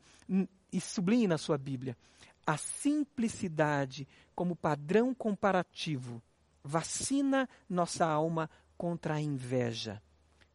e 0.71 0.79
sublinhe 0.79 1.27
na 1.27 1.39
sua 1.39 1.57
Bíblia. 1.57 1.97
A 2.45 2.55
simplicidade 2.55 4.07
como 4.35 4.55
padrão 4.55 5.11
comparativo 5.11 6.21
vacina 6.63 7.49
nossa 7.67 8.05
alma 8.05 8.47
contra 8.77 9.15
a 9.15 9.19
inveja, 9.19 9.99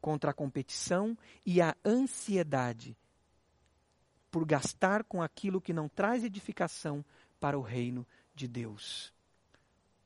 contra 0.00 0.30
a 0.30 0.34
competição 0.34 1.18
e 1.44 1.60
a 1.60 1.76
ansiedade 1.84 2.96
por 4.30 4.44
gastar 4.44 5.02
com 5.02 5.20
aquilo 5.20 5.60
que 5.60 5.72
não 5.72 5.88
traz 5.88 6.22
edificação 6.22 7.04
para 7.40 7.58
o 7.58 7.62
reino 7.62 8.06
de 8.32 8.46
Deus. 8.46 9.12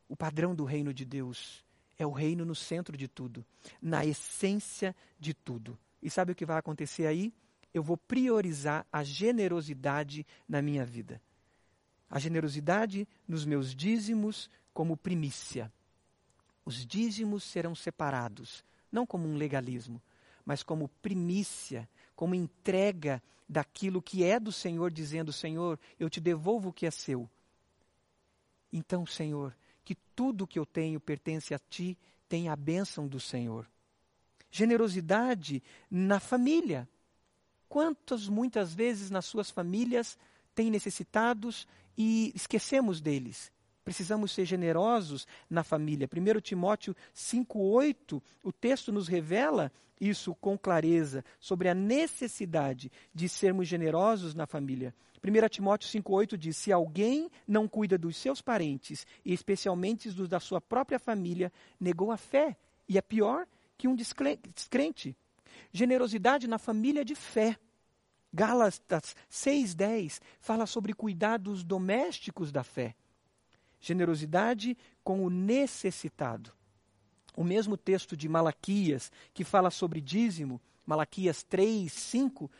O 0.09 0.16
padrão 0.16 0.55
do 0.55 0.64
reino 0.64 0.94
de 0.94 1.05
Deus 1.05 1.62
é 1.98 2.07
o 2.07 2.12
reino 2.12 2.42
no 2.42 2.55
centro 2.55 2.96
de 2.96 3.07
tudo, 3.07 3.44
na 3.83 4.07
essência 4.07 4.96
de 5.20 5.35
tudo. 5.35 5.79
E 6.03 6.09
sabe 6.09 6.33
o 6.33 6.35
que 6.35 6.46
vai 6.46 6.57
acontecer 6.57 7.07
aí? 7.07 7.35
Eu 7.72 7.83
vou 7.83 7.96
priorizar 7.96 8.87
a 8.92 9.02
generosidade 9.02 10.26
na 10.48 10.62
minha 10.62 10.85
vida. 10.85 11.20
A 12.11 12.18
generosidade 12.18 13.07
nos 13.26 13.44
meus 13.44 13.74
dízimos 13.74 14.50
como 14.72 14.96
primícia. 14.96 15.72
Os 16.64 16.87
dízimos 16.87 17.44
serão 17.44 17.74
separados, 17.74 18.64
não 18.90 19.07
como 19.07 19.28
um 19.28 19.37
legalismo, 19.37 20.02
mas 20.44 20.62
como 20.62 20.88
primícia, 21.02 21.88
como 22.14 22.35
entrega 22.35 23.22
daquilo 23.48 24.02
que 24.02 24.24
é 24.24 24.38
do 24.38 24.52
Senhor, 24.52 24.90
dizendo: 24.90 25.33
Senhor, 25.33 25.78
eu 25.98 26.09
te 26.09 26.20
devolvo 26.20 26.70
o 26.70 26.72
que 26.72 26.87
é 26.87 26.90
seu. 26.90 27.28
Então, 28.72 29.07
Senhor, 29.07 29.57
que 29.85 29.94
tudo 30.14 30.46
que 30.46 30.59
eu 30.59 30.66
tenho 30.66 31.00
pertence 31.00 31.54
a 31.54 31.59
ti, 31.59 31.96
tem 32.28 32.48
a 32.48 32.57
bênção 32.57 33.09
do 33.09 33.18
Senhor. 33.18 33.66
Generosidade 34.50 35.62
na 35.90 36.20
família. 36.20 36.88
Quantas, 37.68 38.28
muitas 38.28 38.72
vezes, 38.72 39.11
nas 39.11 39.26
suas 39.26 39.50
famílias 39.50 40.18
têm 40.54 40.70
necessitados 40.70 41.66
e 41.96 42.33
esquecemos 42.35 43.00
deles? 43.00 43.52
Precisamos 43.85 44.33
ser 44.33 44.44
generosos 44.44 45.26
na 45.48 45.62
família. 45.62 46.09
1 46.11 46.40
Timóteo 46.40 46.94
5,8, 47.14 48.22
o 48.42 48.52
texto 48.52 48.92
nos 48.92 49.09
revela 49.09 49.72
isso 50.00 50.35
com 50.37 50.57
clareza, 50.57 51.24
sobre 51.40 51.68
a 51.68 51.74
necessidade 51.74 52.90
de 53.14 53.28
sermos 53.28 53.66
generosos 53.66 54.35
na 54.35 54.46
família. 54.46 54.94
1 55.22 55.48
Timóteo 55.48 55.88
5,8 55.88 56.37
diz: 56.37 56.57
Se 56.57 56.72
alguém 56.72 57.31
não 57.46 57.66
cuida 57.66 57.98
dos 57.98 58.16
seus 58.16 58.40
parentes, 58.40 59.07
e 59.24 59.33
especialmente 59.33 60.11
dos 60.11 60.28
da 60.28 60.38
sua 60.38 60.61
própria 60.61 60.98
família, 60.98 61.52
negou 61.81 62.12
a 62.12 62.16
fé, 62.16 62.57
e 62.88 62.96
é 62.96 63.02
pior 63.02 63.46
que 63.76 63.88
um 63.88 63.94
descrente. 63.94 65.16
Generosidade 65.73 66.47
na 66.47 66.59
família 66.59 67.05
de 67.05 67.14
fé. 67.14 67.59
Gálatas 68.33 69.16
6,10 69.31 70.21
fala 70.40 70.66
sobre 70.66 70.92
cuidados 70.92 71.64
domésticos 71.64 72.53
da 72.53 72.62
fé. 72.62 72.94
Generosidade 73.81 74.77
com 75.03 75.25
o 75.25 75.31
necessitado. 75.31 76.53
O 77.37 77.44
mesmo 77.44 77.77
texto 77.77 78.16
de 78.16 78.29
Malaquias, 78.29 79.12
que 79.33 79.44
fala 79.44 79.71
sobre 79.71 80.01
dízimo, 80.01 80.61
Malaquias 80.85 81.42
3, 81.42 81.92
5, 81.92 82.51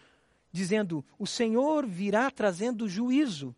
dizendo: 0.53 1.05
O 1.19 1.27
Senhor 1.27 1.87
virá 1.87 2.31
trazendo 2.31 2.89
juízo. 2.89 3.55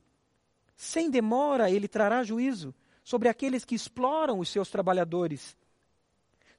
Sem 0.77 1.11
demora 1.11 1.71
ele 1.71 1.87
trará 1.87 2.25
juízo 2.25 2.75
sobre 3.05 3.29
aqueles 3.29 3.65
que 3.65 3.75
exploram 3.75 4.39
os 4.39 4.49
seus 4.49 4.71
trabalhadores, 4.71 5.57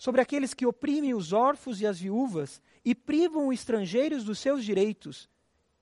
sobre 0.02 0.20
aqueles 0.20 0.56
que 0.56 0.66
oprimem 0.66 1.14
os 1.14 1.32
órfãos 1.32 1.80
e 1.80 1.86
as 1.86 2.00
viúvas 2.00 2.60
e 2.84 2.96
privam 2.96 3.50
os 3.50 3.60
estrangeiros 3.60 4.24
dos 4.24 4.40
seus 4.40 4.66
direitos, 4.66 5.30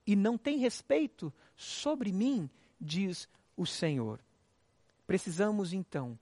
e 0.06 0.14
não 0.14 0.36
têm 0.36 0.58
respeito 0.58 1.32
sobre 1.56 2.12
mim, 2.12 2.50
diz 2.78 3.26
o 3.56 3.64
Senhor. 3.64 4.20
Precisamos 5.06 5.72
então 5.72 6.18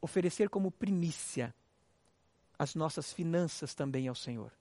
oferecer 0.00 0.48
como 0.48 0.70
primícia 0.70 1.52
as 2.56 2.76
nossas 2.76 3.12
finanças 3.12 3.74
também 3.74 4.06
ao 4.06 4.14
Senhor. 4.14 4.52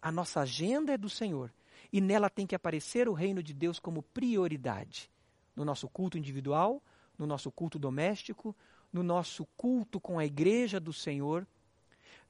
A 0.00 0.12
nossa 0.12 0.38
agenda 0.38 0.92
é 0.92 0.96
do 0.96 1.10
Senhor 1.10 1.52
e 1.92 2.00
nela 2.00 2.30
tem 2.30 2.46
que 2.46 2.54
aparecer 2.54 3.08
o 3.08 3.12
reino 3.12 3.42
de 3.42 3.52
Deus 3.52 3.80
como 3.80 4.04
prioridade. 4.04 5.10
No 5.56 5.64
nosso 5.64 5.88
culto 5.88 6.16
individual, 6.16 6.80
no 7.18 7.26
nosso 7.26 7.50
culto 7.50 7.76
doméstico, 7.76 8.54
no 8.92 9.02
nosso 9.02 9.44
culto 9.56 9.98
com 9.98 10.16
a 10.16 10.24
igreja 10.24 10.78
do 10.78 10.92
Senhor, 10.92 11.44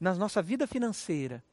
na 0.03 0.12
nossa 0.17 0.43
vida 0.43 0.67
financeira, 0.67 1.45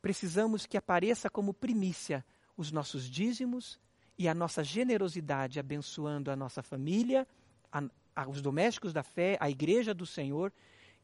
precisamos 0.00 0.64
que 0.64 0.76
apareça 0.76 1.28
como 1.28 1.52
primícia 1.52 2.24
os 2.56 2.70
nossos 2.70 3.10
dízimos 3.10 3.80
e 4.16 4.28
a 4.28 4.34
nossa 4.34 4.62
generosidade 4.62 5.58
abençoando 5.58 6.30
a 6.30 6.36
nossa 6.36 6.62
família, 6.62 7.26
a, 7.72 7.82
a, 8.14 8.28
os 8.28 8.40
domésticos 8.40 8.92
da 8.92 9.02
fé, 9.02 9.36
a 9.40 9.50
igreja 9.50 9.92
do 9.92 10.06
Senhor 10.06 10.52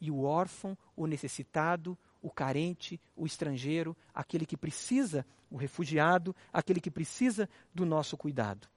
e 0.00 0.12
o 0.12 0.22
órfão, 0.22 0.78
o 0.94 1.08
necessitado, 1.08 1.98
o 2.22 2.30
carente, 2.30 3.00
o 3.16 3.26
estrangeiro, 3.26 3.96
aquele 4.14 4.46
que 4.46 4.56
precisa, 4.56 5.26
o 5.50 5.56
refugiado, 5.56 6.36
aquele 6.52 6.80
que 6.80 6.90
precisa 6.90 7.48
do 7.74 7.84
nosso 7.84 8.16
cuidado. 8.16 8.68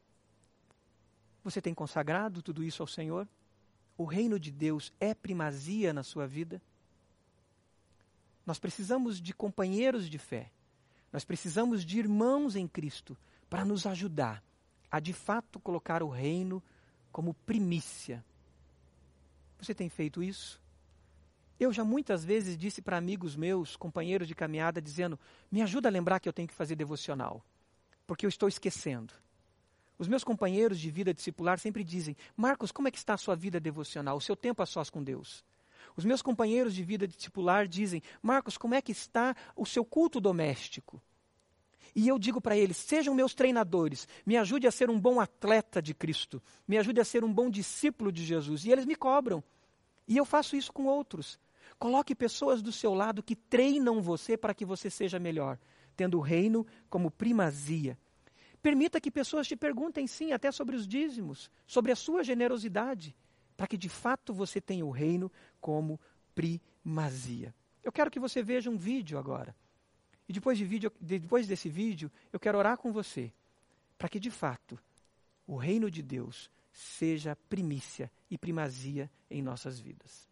Você 1.43 1.61
tem 1.61 1.75
consagrado 1.75 2.41
tudo 2.41 2.63
isso 2.63 2.81
ao 2.81 2.87
Senhor? 2.87 3.27
O 3.95 4.03
reino 4.03 4.39
de 4.39 4.49
Deus 4.49 4.91
é 4.99 5.13
primazia 5.13 5.93
na 5.93 6.01
sua 6.01 6.25
vida? 6.25 6.59
Nós 8.45 8.59
precisamos 8.59 9.19
de 9.19 9.33
companheiros 9.33 10.09
de 10.09 10.17
fé. 10.17 10.51
Nós 11.11 11.23
precisamos 11.23 11.85
de 11.85 11.99
irmãos 11.99 12.55
em 12.55 12.67
Cristo 12.67 13.17
para 13.49 13.65
nos 13.65 13.85
ajudar 13.85 14.43
a 14.91 14.99
de 14.99 15.13
fato 15.13 15.59
colocar 15.59 16.03
o 16.03 16.09
reino 16.09 16.61
como 17.11 17.33
primícia. 17.33 18.23
Você 19.59 19.73
tem 19.73 19.89
feito 19.89 20.21
isso? 20.21 20.61
Eu 21.59 21.71
já 21.71 21.83
muitas 21.83 22.25
vezes 22.25 22.57
disse 22.57 22.81
para 22.81 22.97
amigos 22.97 23.35
meus, 23.35 23.75
companheiros 23.75 24.27
de 24.27 24.35
caminhada, 24.35 24.81
dizendo: 24.81 25.17
me 25.49 25.61
ajuda 25.61 25.87
a 25.87 25.91
lembrar 25.91 26.19
que 26.19 26.27
eu 26.27 26.33
tenho 26.33 26.47
que 26.47 26.53
fazer 26.53 26.75
devocional, 26.75 27.43
porque 28.05 28.25
eu 28.25 28.29
estou 28.29 28.49
esquecendo. 28.49 29.13
Os 29.97 30.09
meus 30.09 30.23
companheiros 30.23 30.79
de 30.79 30.91
vida 30.91 31.13
discipular 31.13 31.57
sempre 31.57 31.83
dizem: 31.83 32.15
Marcos, 32.35 32.71
como 32.71 32.87
é 32.87 32.91
que 32.91 32.97
está 32.97 33.13
a 33.13 33.17
sua 33.17 33.35
vida 33.35 33.59
devocional, 33.59 34.17
o 34.17 34.21
seu 34.21 34.35
tempo 34.35 34.61
a 34.61 34.65
sós 34.65 34.89
com 34.89 35.01
Deus? 35.01 35.43
Os 35.95 36.03
meus 36.03 36.21
companheiros 36.21 36.73
de 36.73 36.83
vida 36.83 37.07
discipular 37.07 37.67
dizem: 37.67 38.01
Marcos, 38.21 38.57
como 38.57 38.75
é 38.75 38.81
que 38.81 38.91
está 38.91 39.35
o 39.55 39.65
seu 39.65 39.85
culto 39.85 40.19
doméstico? 40.19 41.01
E 41.95 42.07
eu 42.07 42.19
digo 42.19 42.41
para 42.41 42.57
eles: 42.57 42.77
sejam 42.77 43.15
meus 43.15 43.33
treinadores, 43.33 44.07
me 44.25 44.35
ajude 44.35 44.67
a 44.67 44.71
ser 44.71 44.89
um 44.89 44.99
bom 44.99 45.19
atleta 45.19 45.81
de 45.81 45.93
Cristo, 45.93 46.43
me 46.67 46.77
ajude 46.77 46.99
a 46.99 47.05
ser 47.05 47.23
um 47.23 47.33
bom 47.33 47.49
discípulo 47.49 48.11
de 48.11 48.25
Jesus. 48.25 48.65
E 48.65 48.71
eles 48.71 48.85
me 48.85 48.95
cobram. 48.95 49.43
E 50.07 50.17
eu 50.17 50.25
faço 50.25 50.55
isso 50.55 50.71
com 50.73 50.85
outros. 50.85 51.39
Coloque 51.79 52.13
pessoas 52.13 52.61
do 52.61 52.71
seu 52.71 52.93
lado 52.93 53.23
que 53.23 53.35
treinam 53.35 54.01
você 54.01 54.37
para 54.37 54.53
que 54.53 54.65
você 54.65 54.89
seja 54.89 55.17
melhor, 55.17 55.57
tendo 55.95 56.17
o 56.17 56.21
reino 56.21 56.65
como 56.89 57.09
primazia. 57.09 57.97
Permita 58.61 58.99
que 58.99 59.11
pessoas 59.11 59.47
te 59.47 59.55
perguntem, 59.55 60.07
sim, 60.07 60.31
até 60.31 60.51
sobre 60.51 60.75
os 60.75 60.87
dízimos, 60.87 61.51
sobre 61.67 61.91
a 61.91 61.95
sua 61.95 62.23
generosidade, 62.23 63.15
para 63.55 63.67
que 63.67 63.77
de 63.77 63.89
fato 63.89 64.33
você 64.33 64.59
tenha 64.59 64.85
o 64.85 64.91
reino 64.91 65.31
como 65.61 65.99
primazia. 66.33 67.53
Eu 67.83 67.91
quero 67.91 68.11
que 68.11 68.19
você 68.19 68.41
veja 68.43 68.69
um 68.69 68.77
vídeo 68.77 69.17
agora. 69.17 69.55
E 70.27 70.33
depois, 70.33 70.57
de 70.57 70.65
vídeo, 70.65 70.91
depois 70.99 71.47
desse 71.47 71.69
vídeo, 71.69 72.11
eu 72.33 72.39
quero 72.39 72.57
orar 72.57 72.77
com 72.77 72.91
você, 72.91 73.31
para 73.97 74.09
que 74.09 74.19
de 74.19 74.31
fato 74.31 74.77
o 75.45 75.55
reino 75.55 75.89
de 75.89 76.01
Deus 76.01 76.49
seja 76.73 77.37
primícia 77.47 78.11
e 78.29 78.37
primazia 78.37 79.09
em 79.29 79.41
nossas 79.41 79.79
vidas. 79.79 80.27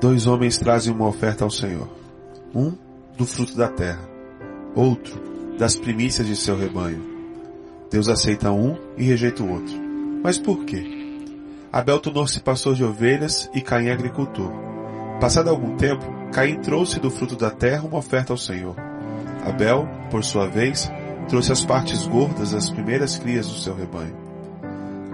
Dois 0.00 0.26
homens 0.26 0.58
trazem 0.58 0.94
uma 0.94 1.08
oferta 1.08 1.42
ao 1.42 1.50
Senhor. 1.50 1.88
Um 2.54 2.70
do 3.16 3.26
fruto 3.26 3.56
da 3.56 3.68
terra, 3.68 4.06
outro 4.74 5.35
das 5.58 5.76
primícias 5.76 6.26
de 6.26 6.36
seu 6.36 6.56
rebanho. 6.56 7.02
Deus 7.90 8.08
aceita 8.08 8.50
um 8.50 8.76
e 8.96 9.04
rejeita 9.04 9.42
o 9.42 9.50
outro. 9.50 9.74
Mas 10.22 10.38
por 10.38 10.64
quê? 10.64 10.84
Abel 11.72 11.98
tornou-se 11.98 12.40
pastor 12.40 12.74
de 12.74 12.84
ovelhas 12.84 13.50
e 13.54 13.60
Caim 13.60 13.90
agricultor. 13.90 14.50
Passado 15.20 15.48
algum 15.48 15.76
tempo, 15.76 16.04
Caim 16.32 16.60
trouxe 16.60 17.00
do 17.00 17.10
fruto 17.10 17.36
da 17.36 17.50
terra 17.50 17.86
uma 17.86 17.98
oferta 17.98 18.32
ao 18.32 18.36
Senhor. 18.36 18.76
Abel, 19.44 19.88
por 20.10 20.24
sua 20.24 20.46
vez, 20.46 20.90
trouxe 21.28 21.52
as 21.52 21.64
partes 21.64 22.06
gordas 22.06 22.52
das 22.52 22.70
primeiras 22.70 23.18
crias 23.18 23.46
do 23.46 23.54
seu 23.54 23.74
rebanho. 23.74 24.16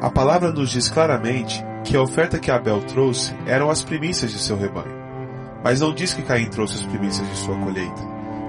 A 0.00 0.10
palavra 0.10 0.50
nos 0.50 0.70
diz 0.70 0.88
claramente 0.88 1.64
que 1.84 1.96
a 1.96 2.02
oferta 2.02 2.38
que 2.38 2.50
Abel 2.50 2.80
trouxe 2.82 3.34
eram 3.46 3.70
as 3.70 3.82
primícias 3.82 4.32
de 4.32 4.38
seu 4.38 4.56
rebanho. 4.56 5.02
Mas 5.62 5.80
não 5.80 5.94
diz 5.94 6.12
que 6.12 6.22
Caim 6.22 6.46
trouxe 6.46 6.74
as 6.74 6.86
primícias 6.86 7.28
de 7.28 7.36
sua 7.36 7.56
colheita. 7.58 8.02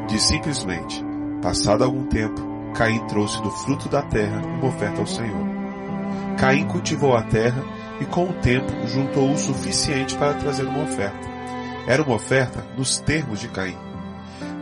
Diz 0.07 0.23
simplesmente, 0.23 1.03
passado 1.43 1.83
algum 1.83 2.05
tempo, 2.05 2.41
Caim 2.73 3.05
trouxe 3.07 3.39
do 3.43 3.51
fruto 3.51 3.89
da 3.89 4.01
terra 4.01 4.41
uma 4.41 4.69
oferta 4.69 5.01
ao 5.01 5.05
Senhor. 5.05 5.45
Caim 6.39 6.65
cultivou 6.65 7.15
a 7.15 7.21
terra 7.21 7.61
e 7.99 8.05
com 8.05 8.29
o 8.29 8.33
tempo 8.33 8.71
juntou 8.87 9.29
o 9.29 9.37
suficiente 9.37 10.15
para 10.15 10.35
trazer 10.35 10.63
uma 10.63 10.83
oferta. 10.83 11.29
Era 11.85 12.01
uma 12.01 12.15
oferta 12.15 12.65
nos 12.77 12.97
termos 12.97 13.41
de 13.41 13.49
Caim. 13.49 13.77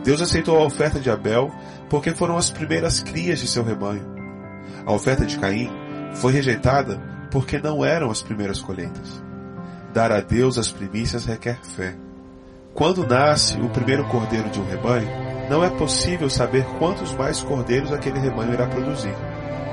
Deus 0.02 0.20
aceitou 0.20 0.58
a 0.58 0.64
oferta 0.64 0.98
de 0.98 1.08
Abel 1.08 1.52
porque 1.88 2.10
foram 2.10 2.36
as 2.36 2.50
primeiras 2.50 3.00
crias 3.00 3.38
de 3.38 3.46
seu 3.46 3.62
rebanho. 3.62 4.04
A 4.84 4.92
oferta 4.92 5.24
de 5.24 5.38
Caim 5.38 5.70
foi 6.14 6.32
rejeitada 6.32 7.00
porque 7.30 7.58
não 7.58 7.84
eram 7.84 8.10
as 8.10 8.22
primeiras 8.22 8.60
colheitas. 8.60 9.22
Dar 9.94 10.10
a 10.10 10.20
Deus 10.20 10.58
as 10.58 10.72
primícias 10.72 11.24
requer 11.26 11.58
fé. 11.62 11.94
Quando 12.74 13.06
nasce 13.06 13.56
o 13.60 13.68
primeiro 13.68 14.04
cordeiro 14.08 14.50
de 14.50 14.60
um 14.60 14.66
rebanho, 14.66 15.31
não 15.52 15.62
é 15.62 15.68
possível 15.68 16.30
saber 16.30 16.64
quantos 16.78 17.12
mais 17.12 17.42
cordeiros 17.42 17.92
aquele 17.92 18.18
rebanho 18.18 18.54
irá 18.54 18.66
produzir. 18.66 19.14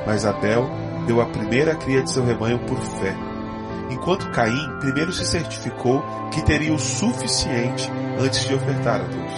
Mas 0.06 0.26
Abel 0.26 0.70
deu 1.08 1.22
a 1.22 1.26
primeira 1.26 1.74
cria 1.74 2.04
de 2.04 2.12
seu 2.12 2.26
rebanho 2.26 2.60
por 2.60 2.78
fé. 2.82 3.16
Enquanto 3.90 4.30
Caim 4.32 4.78
primeiro 4.82 5.14
se 5.14 5.26
certificou 5.26 6.04
que 6.34 6.44
teria 6.44 6.74
o 6.74 6.78
suficiente 6.78 7.90
antes 8.20 8.46
de 8.46 8.54
ofertar 8.54 9.00
a 9.00 9.06
Deus. 9.06 9.32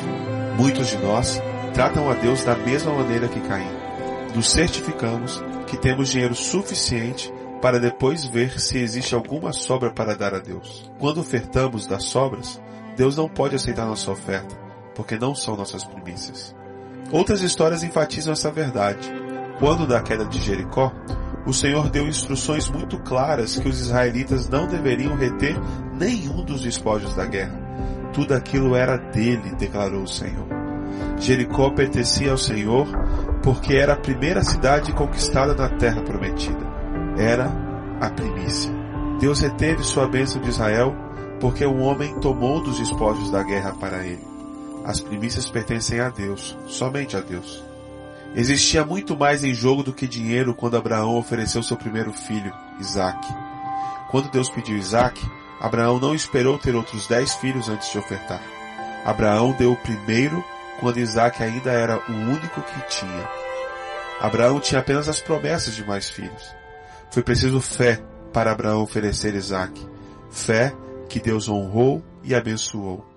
Muitos 0.58 0.88
de 0.88 0.98
nós 0.98 1.40
tratam 1.76 2.10
a 2.10 2.16
Deus 2.16 2.44
da 2.44 2.56
mesma 2.56 2.92
maneira 2.92 3.28
que 3.28 3.40
Caim. 3.42 3.70
Nos 4.34 4.50
certificamos 4.50 5.44
que 5.68 5.78
temos 5.78 6.10
dinheiro 6.10 6.34
suficiente 6.34 7.32
para 7.62 7.80
depois 7.80 8.26
ver 8.26 8.60
se 8.60 8.80
existe 8.80 9.14
alguma 9.14 9.54
sobra 9.54 9.92
para 9.92 10.16
dar 10.16 10.34
a 10.34 10.40
Deus. 10.40 10.92
Quando 10.98 11.22
ofertamos 11.22 11.86
das 11.86 12.06
sobras, 12.06 12.60
Deus 12.98 13.16
não 13.16 13.30
pode 13.30 13.56
aceitar 13.56 13.86
nossa 13.86 14.10
oferta, 14.10 14.71
porque 15.02 15.18
não 15.18 15.34
são 15.34 15.58
nossas 15.58 15.84
primícias. 15.84 16.56
Outras 17.12 17.42
histórias 17.42 17.82
enfatizam 17.82 18.34
essa 18.34 18.52
verdade. 18.52 19.12
Quando 19.58 19.88
da 19.88 20.00
queda 20.00 20.26
de 20.26 20.40
Jericó, 20.40 20.94
o 21.44 21.52
Senhor 21.52 21.90
deu 21.90 22.08
instruções 22.08 22.70
muito 22.70 23.00
claras 23.00 23.58
que 23.58 23.68
os 23.68 23.82
israelitas 23.82 24.48
não 24.48 24.68
deveriam 24.68 25.16
reter 25.16 25.56
nenhum 25.98 26.46
dos 26.46 26.62
despojos 26.62 27.16
da 27.16 27.26
guerra. 27.26 27.60
Tudo 28.14 28.36
aquilo 28.36 28.76
era 28.76 28.96
dele, 28.98 29.56
declarou 29.56 30.04
o 30.04 30.08
Senhor. 30.08 30.46
Jericó 31.18 31.72
pertencia 31.72 32.30
ao 32.30 32.38
Senhor 32.38 32.88
porque 33.42 33.74
era 33.74 33.94
a 33.94 34.00
primeira 34.00 34.44
cidade 34.44 34.94
conquistada 34.94 35.56
na 35.56 35.68
terra 35.70 36.04
prometida 36.04 36.70
era 37.18 37.52
a 38.00 38.10
primícia. 38.12 38.72
Deus 39.20 39.40
reteve 39.40 39.84
sua 39.84 40.08
bênção 40.08 40.40
de 40.42 40.50
Israel 40.50 40.96
porque 41.40 41.66
o 41.66 41.78
homem 41.78 42.20
tomou 42.20 42.62
dos 42.62 42.78
despojos 42.78 43.32
da 43.32 43.42
guerra 43.42 43.74
para 43.74 44.06
ele. 44.06 44.32
As 44.86 45.00
primícias 45.00 45.50
pertencem 45.50 46.00
a 46.00 46.10
Deus, 46.10 46.58
somente 46.68 47.16
a 47.16 47.20
Deus. 47.20 47.64
Existia 48.36 48.86
muito 48.86 49.16
mais 49.18 49.44
em 49.44 49.54
jogo 49.54 49.84
do 49.84 49.94
que 49.94 50.08
dinheiro 50.08 50.56
quando 50.56 50.78
Abraão 50.78 51.18
ofereceu 51.18 51.62
seu 51.62 51.78
primeiro 51.78 52.14
filho, 52.14 52.54
Isaac. 52.80 53.28
Quando 54.10 54.32
Deus 54.32 54.50
pediu 54.50 54.78
Isaac, 54.78 55.22
Abraão 55.60 56.00
não 56.00 56.16
esperou 56.16 56.58
ter 56.58 56.76
outros 56.76 57.08
dez 57.08 57.36
filhos 57.36 57.70
antes 57.70 57.92
de 57.92 57.98
ofertar. 57.98 58.42
Abraão 59.06 59.54
deu 59.58 59.74
o 59.74 59.78
primeiro 59.78 60.44
quando 60.80 61.00
Isaac 61.00 61.44
ainda 61.44 61.72
era 61.72 61.98
o 62.10 62.12
único 62.12 62.62
que 62.62 62.88
tinha. 62.88 63.30
Abraão 64.20 64.60
tinha 64.60 64.80
apenas 64.80 65.08
as 65.10 65.20
promessas 65.20 65.76
de 65.76 65.86
mais 65.86 66.10
filhos. 66.10 66.56
Foi 67.12 67.22
preciso 67.22 67.60
fé 67.60 68.02
para 68.32 68.52
Abraão 68.52 68.82
oferecer 68.82 69.36
Isaac. 69.36 69.74
Fé 70.30 70.74
que 71.10 71.20
Deus 71.20 71.50
honrou 71.50 72.02
e 72.24 72.34
abençoou. 72.34 73.11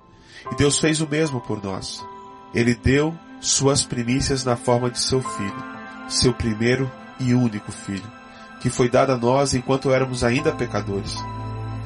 E 0.52 0.54
Deus 0.56 0.78
fez 0.78 1.00
o 1.00 1.08
mesmo 1.08 1.40
por 1.40 1.62
nós. 1.62 2.04
Ele 2.52 2.74
deu 2.74 3.14
suas 3.40 3.84
primícias 3.84 4.44
na 4.44 4.56
forma 4.56 4.90
de 4.90 5.00
seu 5.00 5.20
filho, 5.20 5.64
seu 6.08 6.32
primeiro 6.32 6.90
e 7.20 7.34
único 7.34 7.70
filho, 7.70 8.10
que 8.60 8.70
foi 8.70 8.88
dado 8.88 9.12
a 9.12 9.16
nós 9.16 9.54
enquanto 9.54 9.92
éramos 9.92 10.24
ainda 10.24 10.52
pecadores. 10.52 11.16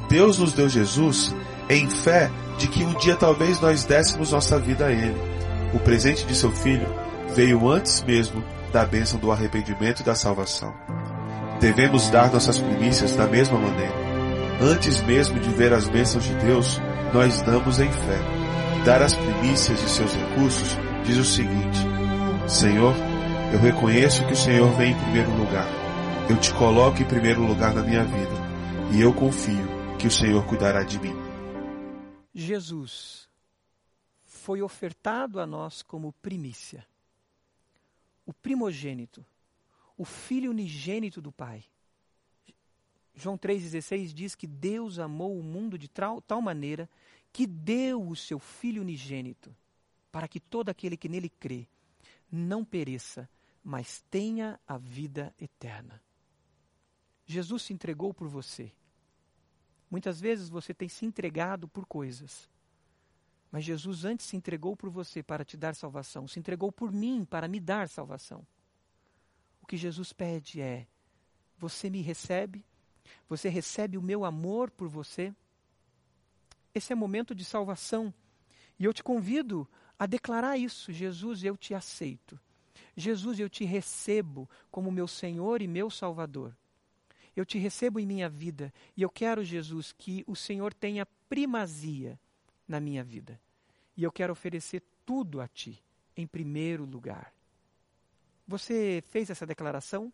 Deus 0.08 0.38
nos 0.38 0.52
deu 0.52 0.68
Jesus 0.68 1.34
em 1.68 1.88
fé 1.88 2.30
de 2.56 2.66
que 2.68 2.82
um 2.82 2.94
dia 2.94 3.16
talvez 3.16 3.60
nós 3.60 3.84
dessemos 3.84 4.32
nossa 4.32 4.58
vida 4.58 4.86
a 4.86 4.92
Ele. 4.92 5.20
O 5.74 5.78
presente 5.78 6.24
de 6.24 6.34
seu 6.34 6.50
filho 6.50 6.86
veio 7.34 7.68
antes 7.68 8.02
mesmo 8.02 8.42
da 8.72 8.84
bênção 8.84 9.18
do 9.18 9.30
arrependimento 9.30 10.00
e 10.00 10.04
da 10.04 10.14
salvação. 10.14 10.72
Devemos 11.60 12.08
dar 12.08 12.32
nossas 12.32 12.58
primícias 12.58 13.16
da 13.16 13.26
mesma 13.26 13.58
maneira. 13.58 13.94
Antes 14.60 15.00
mesmo 15.02 15.38
de 15.38 15.50
ver 15.50 15.72
as 15.72 15.88
bênçãos 15.88 16.24
de 16.24 16.34
Deus, 16.34 16.80
nós 17.12 17.40
damos 17.42 17.80
em 17.80 17.90
fé. 17.90 18.37
Dar 18.88 19.02
as 19.02 19.14
primícias 19.14 19.78
de 19.82 19.86
seus 19.86 20.14
recursos 20.14 20.70
diz 21.04 21.18
o 21.18 21.22
seguinte: 21.22 21.78
Senhor, 22.48 22.94
eu 23.52 23.58
reconheço 23.58 24.26
que 24.26 24.32
o 24.32 24.36
Senhor 24.36 24.74
vem 24.78 24.92
em 24.92 24.98
primeiro 24.98 25.30
lugar. 25.36 25.66
Eu 26.30 26.40
te 26.40 26.54
coloco 26.54 27.02
em 27.02 27.04
primeiro 27.04 27.46
lugar 27.46 27.74
na 27.74 27.82
minha 27.82 28.02
vida 28.02 28.32
e 28.94 28.98
eu 28.98 29.12
confio 29.12 29.66
que 29.98 30.06
o 30.06 30.10
Senhor 30.10 30.42
cuidará 30.46 30.84
de 30.84 30.98
mim. 31.00 31.14
Jesus 32.34 33.28
foi 34.24 34.62
ofertado 34.62 35.38
a 35.38 35.46
nós 35.46 35.82
como 35.82 36.14
primícia, 36.22 36.82
o 38.24 38.32
primogênito, 38.32 39.22
o 39.98 40.04
filho 40.06 40.50
unigênito 40.50 41.20
do 41.20 41.30
Pai. 41.30 41.62
João 43.14 43.36
3,16 43.36 44.14
diz 44.14 44.34
que 44.34 44.46
Deus 44.46 44.98
amou 44.98 45.38
o 45.38 45.42
mundo 45.42 45.76
de 45.76 45.88
tal, 45.88 46.22
maneira 46.40 46.88
que 47.32 47.46
deu 47.46 48.06
o 48.06 48.16
seu 48.16 48.38
Filho 48.38 48.82
unigênito, 48.82 49.54
para 50.10 50.28
que 50.28 50.40
todo 50.40 50.68
aquele 50.68 50.96
que 50.96 51.08
nele 51.08 51.28
crê 51.28 51.68
não 52.30 52.64
pereça, 52.64 53.28
mas 53.62 54.02
tenha 54.10 54.58
a 54.66 54.78
vida 54.78 55.34
eterna. 55.38 56.02
Jesus 57.26 57.62
se 57.62 57.72
entregou 57.72 58.14
por 58.14 58.28
você. 58.28 58.72
Muitas 59.90 60.20
vezes 60.20 60.48
você 60.48 60.72
tem 60.74 60.88
se 60.88 61.04
entregado 61.04 61.68
por 61.68 61.86
coisas. 61.86 62.48
Mas 63.50 63.64
Jesus 63.64 64.04
antes 64.04 64.26
se 64.26 64.36
entregou 64.36 64.76
por 64.76 64.90
você 64.90 65.22
para 65.22 65.44
te 65.44 65.56
dar 65.56 65.74
salvação, 65.74 66.28
se 66.28 66.38
entregou 66.38 66.70
por 66.70 66.92
mim 66.92 67.24
para 67.24 67.48
me 67.48 67.58
dar 67.58 67.88
salvação. 67.88 68.46
O 69.62 69.66
que 69.66 69.76
Jesus 69.76 70.12
pede 70.12 70.60
é: 70.60 70.86
você 71.56 71.88
me 71.88 72.02
recebe? 72.02 72.64
Você 73.28 73.48
recebe 73.48 73.96
o 73.96 74.02
meu 74.02 74.24
amor 74.24 74.70
por 74.70 74.88
você? 74.88 75.34
Esse 76.74 76.92
é 76.92 76.96
momento 76.96 77.34
de 77.34 77.44
salvação. 77.44 78.12
E 78.78 78.84
eu 78.84 78.92
te 78.92 79.02
convido 79.02 79.68
a 79.98 80.06
declarar 80.06 80.56
isso: 80.56 80.92
Jesus, 80.92 81.42
eu 81.44 81.56
te 81.56 81.74
aceito. 81.74 82.38
Jesus, 82.96 83.38
eu 83.38 83.48
te 83.48 83.64
recebo 83.64 84.48
como 84.70 84.90
meu 84.90 85.06
Senhor 85.06 85.62
e 85.62 85.68
meu 85.68 85.88
Salvador 85.90 86.54
eu 87.40 87.46
te 87.46 87.58
recebo 87.58 88.00
em 88.00 88.06
minha 88.06 88.28
vida 88.28 88.72
e 88.96 89.02
eu 89.02 89.08
quero, 89.08 89.44
Jesus, 89.44 89.92
que 89.92 90.24
o 90.26 90.34
Senhor 90.34 90.74
tenha 90.74 91.06
primazia 91.28 92.18
na 92.66 92.80
minha 92.80 93.04
vida. 93.04 93.40
E 93.96 94.02
eu 94.02 94.10
quero 94.10 94.32
oferecer 94.32 94.82
tudo 95.06 95.40
a 95.40 95.46
ti, 95.46 95.82
em 96.16 96.26
primeiro 96.26 96.84
lugar. 96.84 97.32
Você 98.46 99.02
fez 99.08 99.30
essa 99.30 99.46
declaração? 99.46 100.12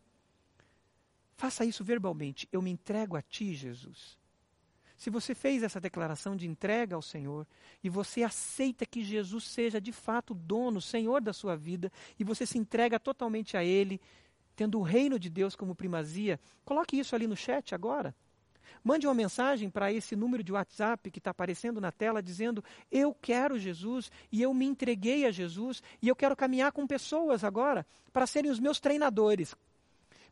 Faça 1.36 1.64
isso 1.64 1.82
verbalmente. 1.82 2.48
Eu 2.52 2.60
me 2.60 2.70
entrego 2.70 3.16
a 3.16 3.22
ti, 3.22 3.54
Jesus. 3.54 4.18
Se 5.04 5.10
você 5.10 5.34
fez 5.34 5.62
essa 5.62 5.78
declaração 5.78 6.34
de 6.34 6.48
entrega 6.48 6.96
ao 6.96 7.02
Senhor 7.02 7.46
e 7.82 7.90
você 7.90 8.22
aceita 8.22 8.86
que 8.86 9.04
Jesus 9.04 9.44
seja 9.44 9.78
de 9.78 9.92
fato 9.92 10.32
dono, 10.32 10.80
Senhor 10.80 11.20
da 11.20 11.34
sua 11.34 11.54
vida, 11.54 11.92
e 12.18 12.24
você 12.24 12.46
se 12.46 12.56
entrega 12.56 12.98
totalmente 12.98 13.54
a 13.54 13.62
Ele, 13.62 14.00
tendo 14.56 14.78
o 14.78 14.82
reino 14.82 15.18
de 15.18 15.28
Deus 15.28 15.54
como 15.54 15.74
primazia, 15.74 16.40
coloque 16.64 16.98
isso 16.98 17.14
ali 17.14 17.26
no 17.26 17.36
chat 17.36 17.74
agora. 17.74 18.14
Mande 18.82 19.06
uma 19.06 19.12
mensagem 19.12 19.68
para 19.68 19.92
esse 19.92 20.16
número 20.16 20.42
de 20.42 20.52
WhatsApp 20.52 21.10
que 21.10 21.18
está 21.18 21.32
aparecendo 21.32 21.82
na 21.82 21.92
tela 21.92 22.22
dizendo: 22.22 22.64
Eu 22.90 23.12
quero 23.12 23.58
Jesus 23.58 24.10
e 24.32 24.40
eu 24.40 24.54
me 24.54 24.64
entreguei 24.64 25.26
a 25.26 25.30
Jesus 25.30 25.82
e 26.00 26.08
eu 26.08 26.16
quero 26.16 26.34
caminhar 26.34 26.72
com 26.72 26.86
pessoas 26.86 27.44
agora 27.44 27.84
para 28.10 28.26
serem 28.26 28.50
os 28.50 28.58
meus 28.58 28.80
treinadores, 28.80 29.54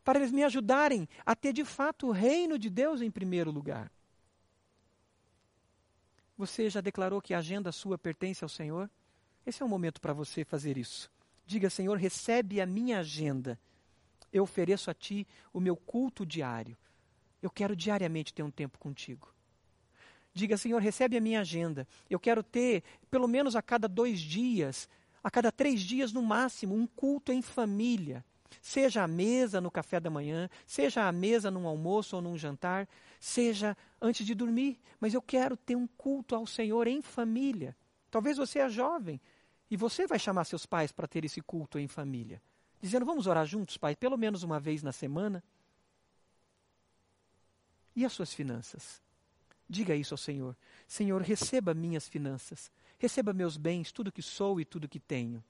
para 0.03 0.17
eles 0.17 0.31
me 0.31 0.43
ajudarem 0.43 1.07
a 1.23 1.35
ter 1.35 1.53
de 1.53 1.63
fato 1.63 2.07
o 2.07 2.11
reino 2.11 2.57
de 2.57 2.71
Deus 2.71 3.03
em 3.03 3.11
primeiro 3.11 3.51
lugar. 3.51 3.91
Você 6.37 6.69
já 6.69 6.81
declarou 6.81 7.21
que 7.21 7.33
a 7.33 7.39
agenda 7.39 7.71
sua 7.71 7.97
pertence 7.97 8.43
ao 8.43 8.49
Senhor? 8.49 8.89
Esse 9.45 9.61
é 9.61 9.65
o 9.65 9.69
momento 9.69 10.01
para 10.01 10.13
você 10.13 10.43
fazer 10.43 10.77
isso. 10.77 11.11
Diga, 11.45 11.69
Senhor, 11.69 11.97
recebe 11.97 12.61
a 12.61 12.65
minha 12.65 12.99
agenda 12.99 13.59
eu 14.33 14.43
ofereço 14.43 14.89
a 14.89 14.93
Ti 14.93 15.27
o 15.53 15.59
meu 15.59 15.77
culto 15.77 16.25
diário. 16.25 16.75
Eu 17.41 17.51
quero 17.51 17.75
diariamente 17.75 18.33
ter 18.33 18.41
um 18.41 18.49
tempo 18.49 18.79
contigo. 18.79 19.31
Diga, 20.33 20.57
Senhor, 20.57 20.81
recebe 20.81 21.15
a 21.15 21.21
minha 21.21 21.41
agenda. 21.41 21.87
Eu 22.09 22.19
quero 22.19 22.41
ter, 22.41 22.83
pelo 23.11 23.27
menos 23.27 23.55
a 23.55 23.61
cada 23.61 23.87
dois 23.87 24.19
dias, 24.19 24.89
a 25.23 25.29
cada 25.29 25.51
três 25.51 25.81
dias 25.81 26.11
no 26.11 26.23
máximo, 26.23 26.73
um 26.73 26.87
culto 26.87 27.31
em 27.31 27.41
família. 27.43 28.25
Seja 28.61 29.03
à 29.03 29.07
mesa 29.07 29.59
no 29.59 29.71
café 29.71 29.99
da 29.99 30.09
manhã, 30.09 30.49
seja 30.65 31.07
à 31.07 31.11
mesa 31.11 31.49
num 31.49 31.67
almoço 31.67 32.15
ou 32.15 32.21
num 32.21 32.37
jantar, 32.37 32.87
seja 33.19 33.75
antes 34.01 34.25
de 34.25 34.33
dormir. 34.33 34.79
Mas 34.99 35.13
eu 35.13 35.21
quero 35.21 35.55
ter 35.57 35.75
um 35.75 35.87
culto 35.87 36.35
ao 36.35 36.45
Senhor 36.45 36.87
em 36.87 37.01
família. 37.01 37.75
Talvez 38.09 38.37
você 38.37 38.59
é 38.59 38.69
jovem 38.69 39.19
e 39.69 39.77
você 39.77 40.05
vai 40.07 40.19
chamar 40.19 40.45
seus 40.45 40.65
pais 40.65 40.91
para 40.91 41.07
ter 41.07 41.25
esse 41.25 41.41
culto 41.41 41.79
em 41.79 41.87
família 41.87 42.41
dizendo: 42.83 43.05
Vamos 43.05 43.25
orar 43.25 43.45
juntos, 43.45 43.77
Pai, 43.77 43.95
pelo 43.95 44.17
menos 44.17 44.43
uma 44.43 44.59
vez 44.59 44.83
na 44.83 44.91
semana? 44.91 45.41
E 47.95 48.03
as 48.03 48.11
suas 48.11 48.33
finanças? 48.33 49.01
Diga 49.67 49.95
isso 49.95 50.13
ao 50.13 50.17
Senhor: 50.17 50.55
Senhor, 50.85 51.21
receba 51.21 51.73
minhas 51.73 52.07
finanças, 52.07 52.69
receba 52.99 53.31
meus 53.31 53.55
bens, 53.55 53.91
tudo 53.93 54.11
que 54.11 54.21
sou 54.21 54.59
e 54.59 54.65
tudo 54.65 54.89
que 54.89 54.99
tenho. 54.99 55.41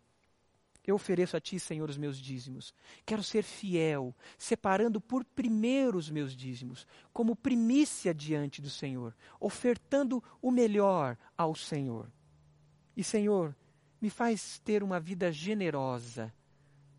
Eu 0.86 0.96
ofereço 0.96 1.38
a 1.38 1.40
Ti, 1.40 1.60
Senhor, 1.60 1.90
os 1.90 1.98
meus 1.98 2.18
dízimos. 2.18 2.74
Quero 3.06 3.24
ser 3.24 3.44
fiel, 3.44 4.14
separando 4.38 5.00
por 5.00 5.24
primeiro 5.24 5.98
os 5.98 6.10
meus 6.10 6.36
dízimos, 6.36 6.86
como 7.14 7.36
primícia 7.36 8.14
diante 8.14 8.62
do 8.62 8.70
Senhor, 8.70 9.16
ofertando 9.40 10.22
o 10.42 10.52
melhor 10.52 11.18
ao 11.38 11.56
Senhor. 11.56 12.12
E, 12.98 13.04
Senhor, 13.04 13.56
me 14.02 14.10
faz 14.10 14.60
ter 14.60 14.84
uma 14.84 15.00
vida 15.00 15.32
generosa, 15.32 16.34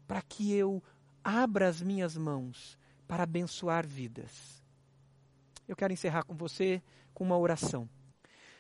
para 0.07 0.23
que 0.23 0.53
eu 0.53 0.83
abra 1.23 1.69
as 1.69 1.83
minhas 1.83 2.17
mãos 2.17 2.79
para 3.07 3.25
abençoar 3.25 3.87
vidas. 3.87 4.63
Eu 5.69 5.77
quero 5.77 5.93
encerrar 5.93 6.25
com 6.25 6.35
você 6.35 6.83
com 7.13 7.25
uma 7.25 7.37
oração. 7.37 7.89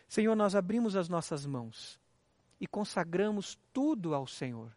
Senhor, 0.06 0.34
nós 0.36 0.54
abrimos 0.54 0.96
as 0.96 1.08
nossas 1.08 1.46
mãos 1.46 1.98
e 2.60 2.66
consagramos 2.66 3.58
tudo 3.72 4.14
ao 4.14 4.26
Senhor. 4.26 4.70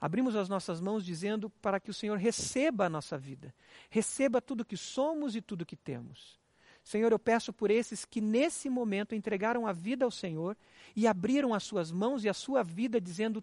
Abrimos 0.00 0.36
as 0.36 0.48
nossas 0.48 0.80
mãos 0.80 1.04
dizendo 1.04 1.48
para 1.62 1.80
que 1.80 1.90
o 1.90 1.94
Senhor 1.94 2.18
receba 2.18 2.86
a 2.86 2.90
nossa 2.90 3.16
vida, 3.16 3.54
receba 3.88 4.42
tudo 4.42 4.64
que 4.64 4.76
somos 4.76 5.34
e 5.34 5.40
tudo 5.40 5.66
que 5.66 5.76
temos. 5.76 6.38
Senhor, 6.84 7.10
eu 7.10 7.18
peço 7.18 7.52
por 7.52 7.68
esses 7.68 8.04
que 8.04 8.20
nesse 8.20 8.70
momento 8.70 9.14
entregaram 9.14 9.66
a 9.66 9.72
vida 9.72 10.04
ao 10.04 10.10
Senhor 10.10 10.56
e 10.94 11.06
abriram 11.06 11.52
as 11.52 11.64
suas 11.64 11.90
mãos 11.90 12.22
e 12.24 12.28
a 12.28 12.34
sua 12.34 12.62
vida 12.62 13.00
dizendo: 13.00 13.42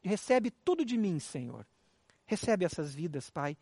recebe 0.00 0.50
tudo 0.50 0.84
de 0.84 0.96
mim, 0.96 1.18
Senhor. 1.18 1.66
Recebe 2.24 2.64
essas 2.64 2.94
vidas, 2.94 3.30
Pai. 3.30 3.56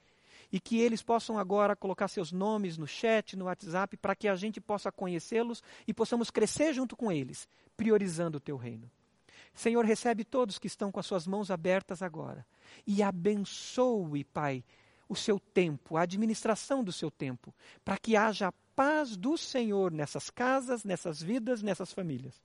E 0.52 0.60
que 0.60 0.78
eles 0.78 1.02
possam 1.02 1.38
agora 1.38 1.74
colocar 1.74 2.08
seus 2.08 2.30
nomes 2.30 2.76
no 2.76 2.86
chat, 2.86 3.34
no 3.34 3.46
WhatsApp, 3.46 3.96
para 3.96 4.14
que 4.14 4.28
a 4.28 4.34
gente 4.34 4.60
possa 4.60 4.92
conhecê-los 4.92 5.62
e 5.86 5.94
possamos 5.94 6.30
crescer 6.30 6.74
junto 6.74 6.94
com 6.94 7.10
eles, 7.10 7.48
priorizando 7.74 8.36
o 8.36 8.40
teu 8.40 8.58
reino. 8.58 8.90
Senhor, 9.54 9.84
recebe 9.84 10.24
todos 10.24 10.58
que 10.58 10.66
estão 10.66 10.90
com 10.90 10.98
as 10.98 11.06
suas 11.06 11.26
mãos 11.26 11.50
abertas 11.50 12.02
agora. 12.02 12.46
E 12.86 13.02
abençoe, 13.02 14.24
Pai, 14.24 14.64
o 15.08 15.14
seu 15.14 15.38
tempo, 15.38 15.96
a 15.96 16.02
administração 16.02 16.82
do 16.82 16.92
seu 16.92 17.10
tempo, 17.10 17.54
para 17.84 17.98
que 17.98 18.16
haja 18.16 18.52
paz 18.74 19.16
do 19.16 19.36
Senhor 19.36 19.92
nessas 19.92 20.30
casas, 20.30 20.84
nessas 20.84 21.22
vidas, 21.22 21.62
nessas 21.62 21.92
famílias. 21.92 22.42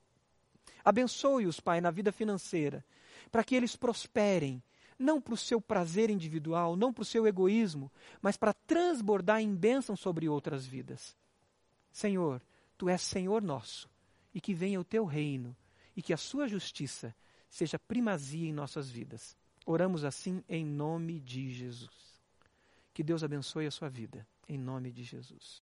Abençoe-os, 0.84 1.60
Pai, 1.60 1.82
na 1.82 1.91
vida 1.91 2.12
financeira, 2.12 2.86
para 3.32 3.43
que 3.43 3.55
eles 3.55 3.76
prosperem 3.76 4.62
não 4.99 5.22
para 5.22 5.34
o 5.34 5.38
seu 5.38 5.62
prazer 5.62 6.10
individual, 6.10 6.76
não 6.76 6.91
para 6.91 7.03
o 7.03 7.05
seu 7.05 7.28
egoísmo, 7.28 7.91
mas 8.22 8.36
para 8.36 8.53
transbordar 8.53 9.41
em 9.41 9.53
bênção 9.55 9.95
sobre 9.95 10.28
outras 10.28 10.66
vidas. 10.66 11.16
Senhor, 11.91 12.41
tu 12.78 12.89
és 12.89 13.01
Senhor 13.01 13.41
nosso, 13.41 13.89
e 14.34 14.41
que 14.41 14.53
venha 14.53 14.80
o 14.80 14.84
teu 14.84 15.05
reino, 15.05 15.55
e 15.98 16.02
que 16.04 16.14
a 16.14 16.18
sua 16.18 16.48
justiça 16.48 17.14
seja 17.50 17.80
primazia 17.80 18.48
em 18.48 18.54
nossas 18.54 18.88
vidas. 18.88 19.36
Oramos 19.66 20.04
assim 20.06 20.43
em 20.48 20.64
nome 20.64 21.20
de 21.20 21.52
Jesus. 21.52 22.22
Que 22.93 23.04
Deus 23.04 23.24
abençoe 23.24 23.66
a 23.66 23.72
sua 23.72 23.89
vida, 23.89 24.26
em 24.48 24.60
nome 24.60 24.91
de 24.91 25.04
Jesus. 25.04 25.64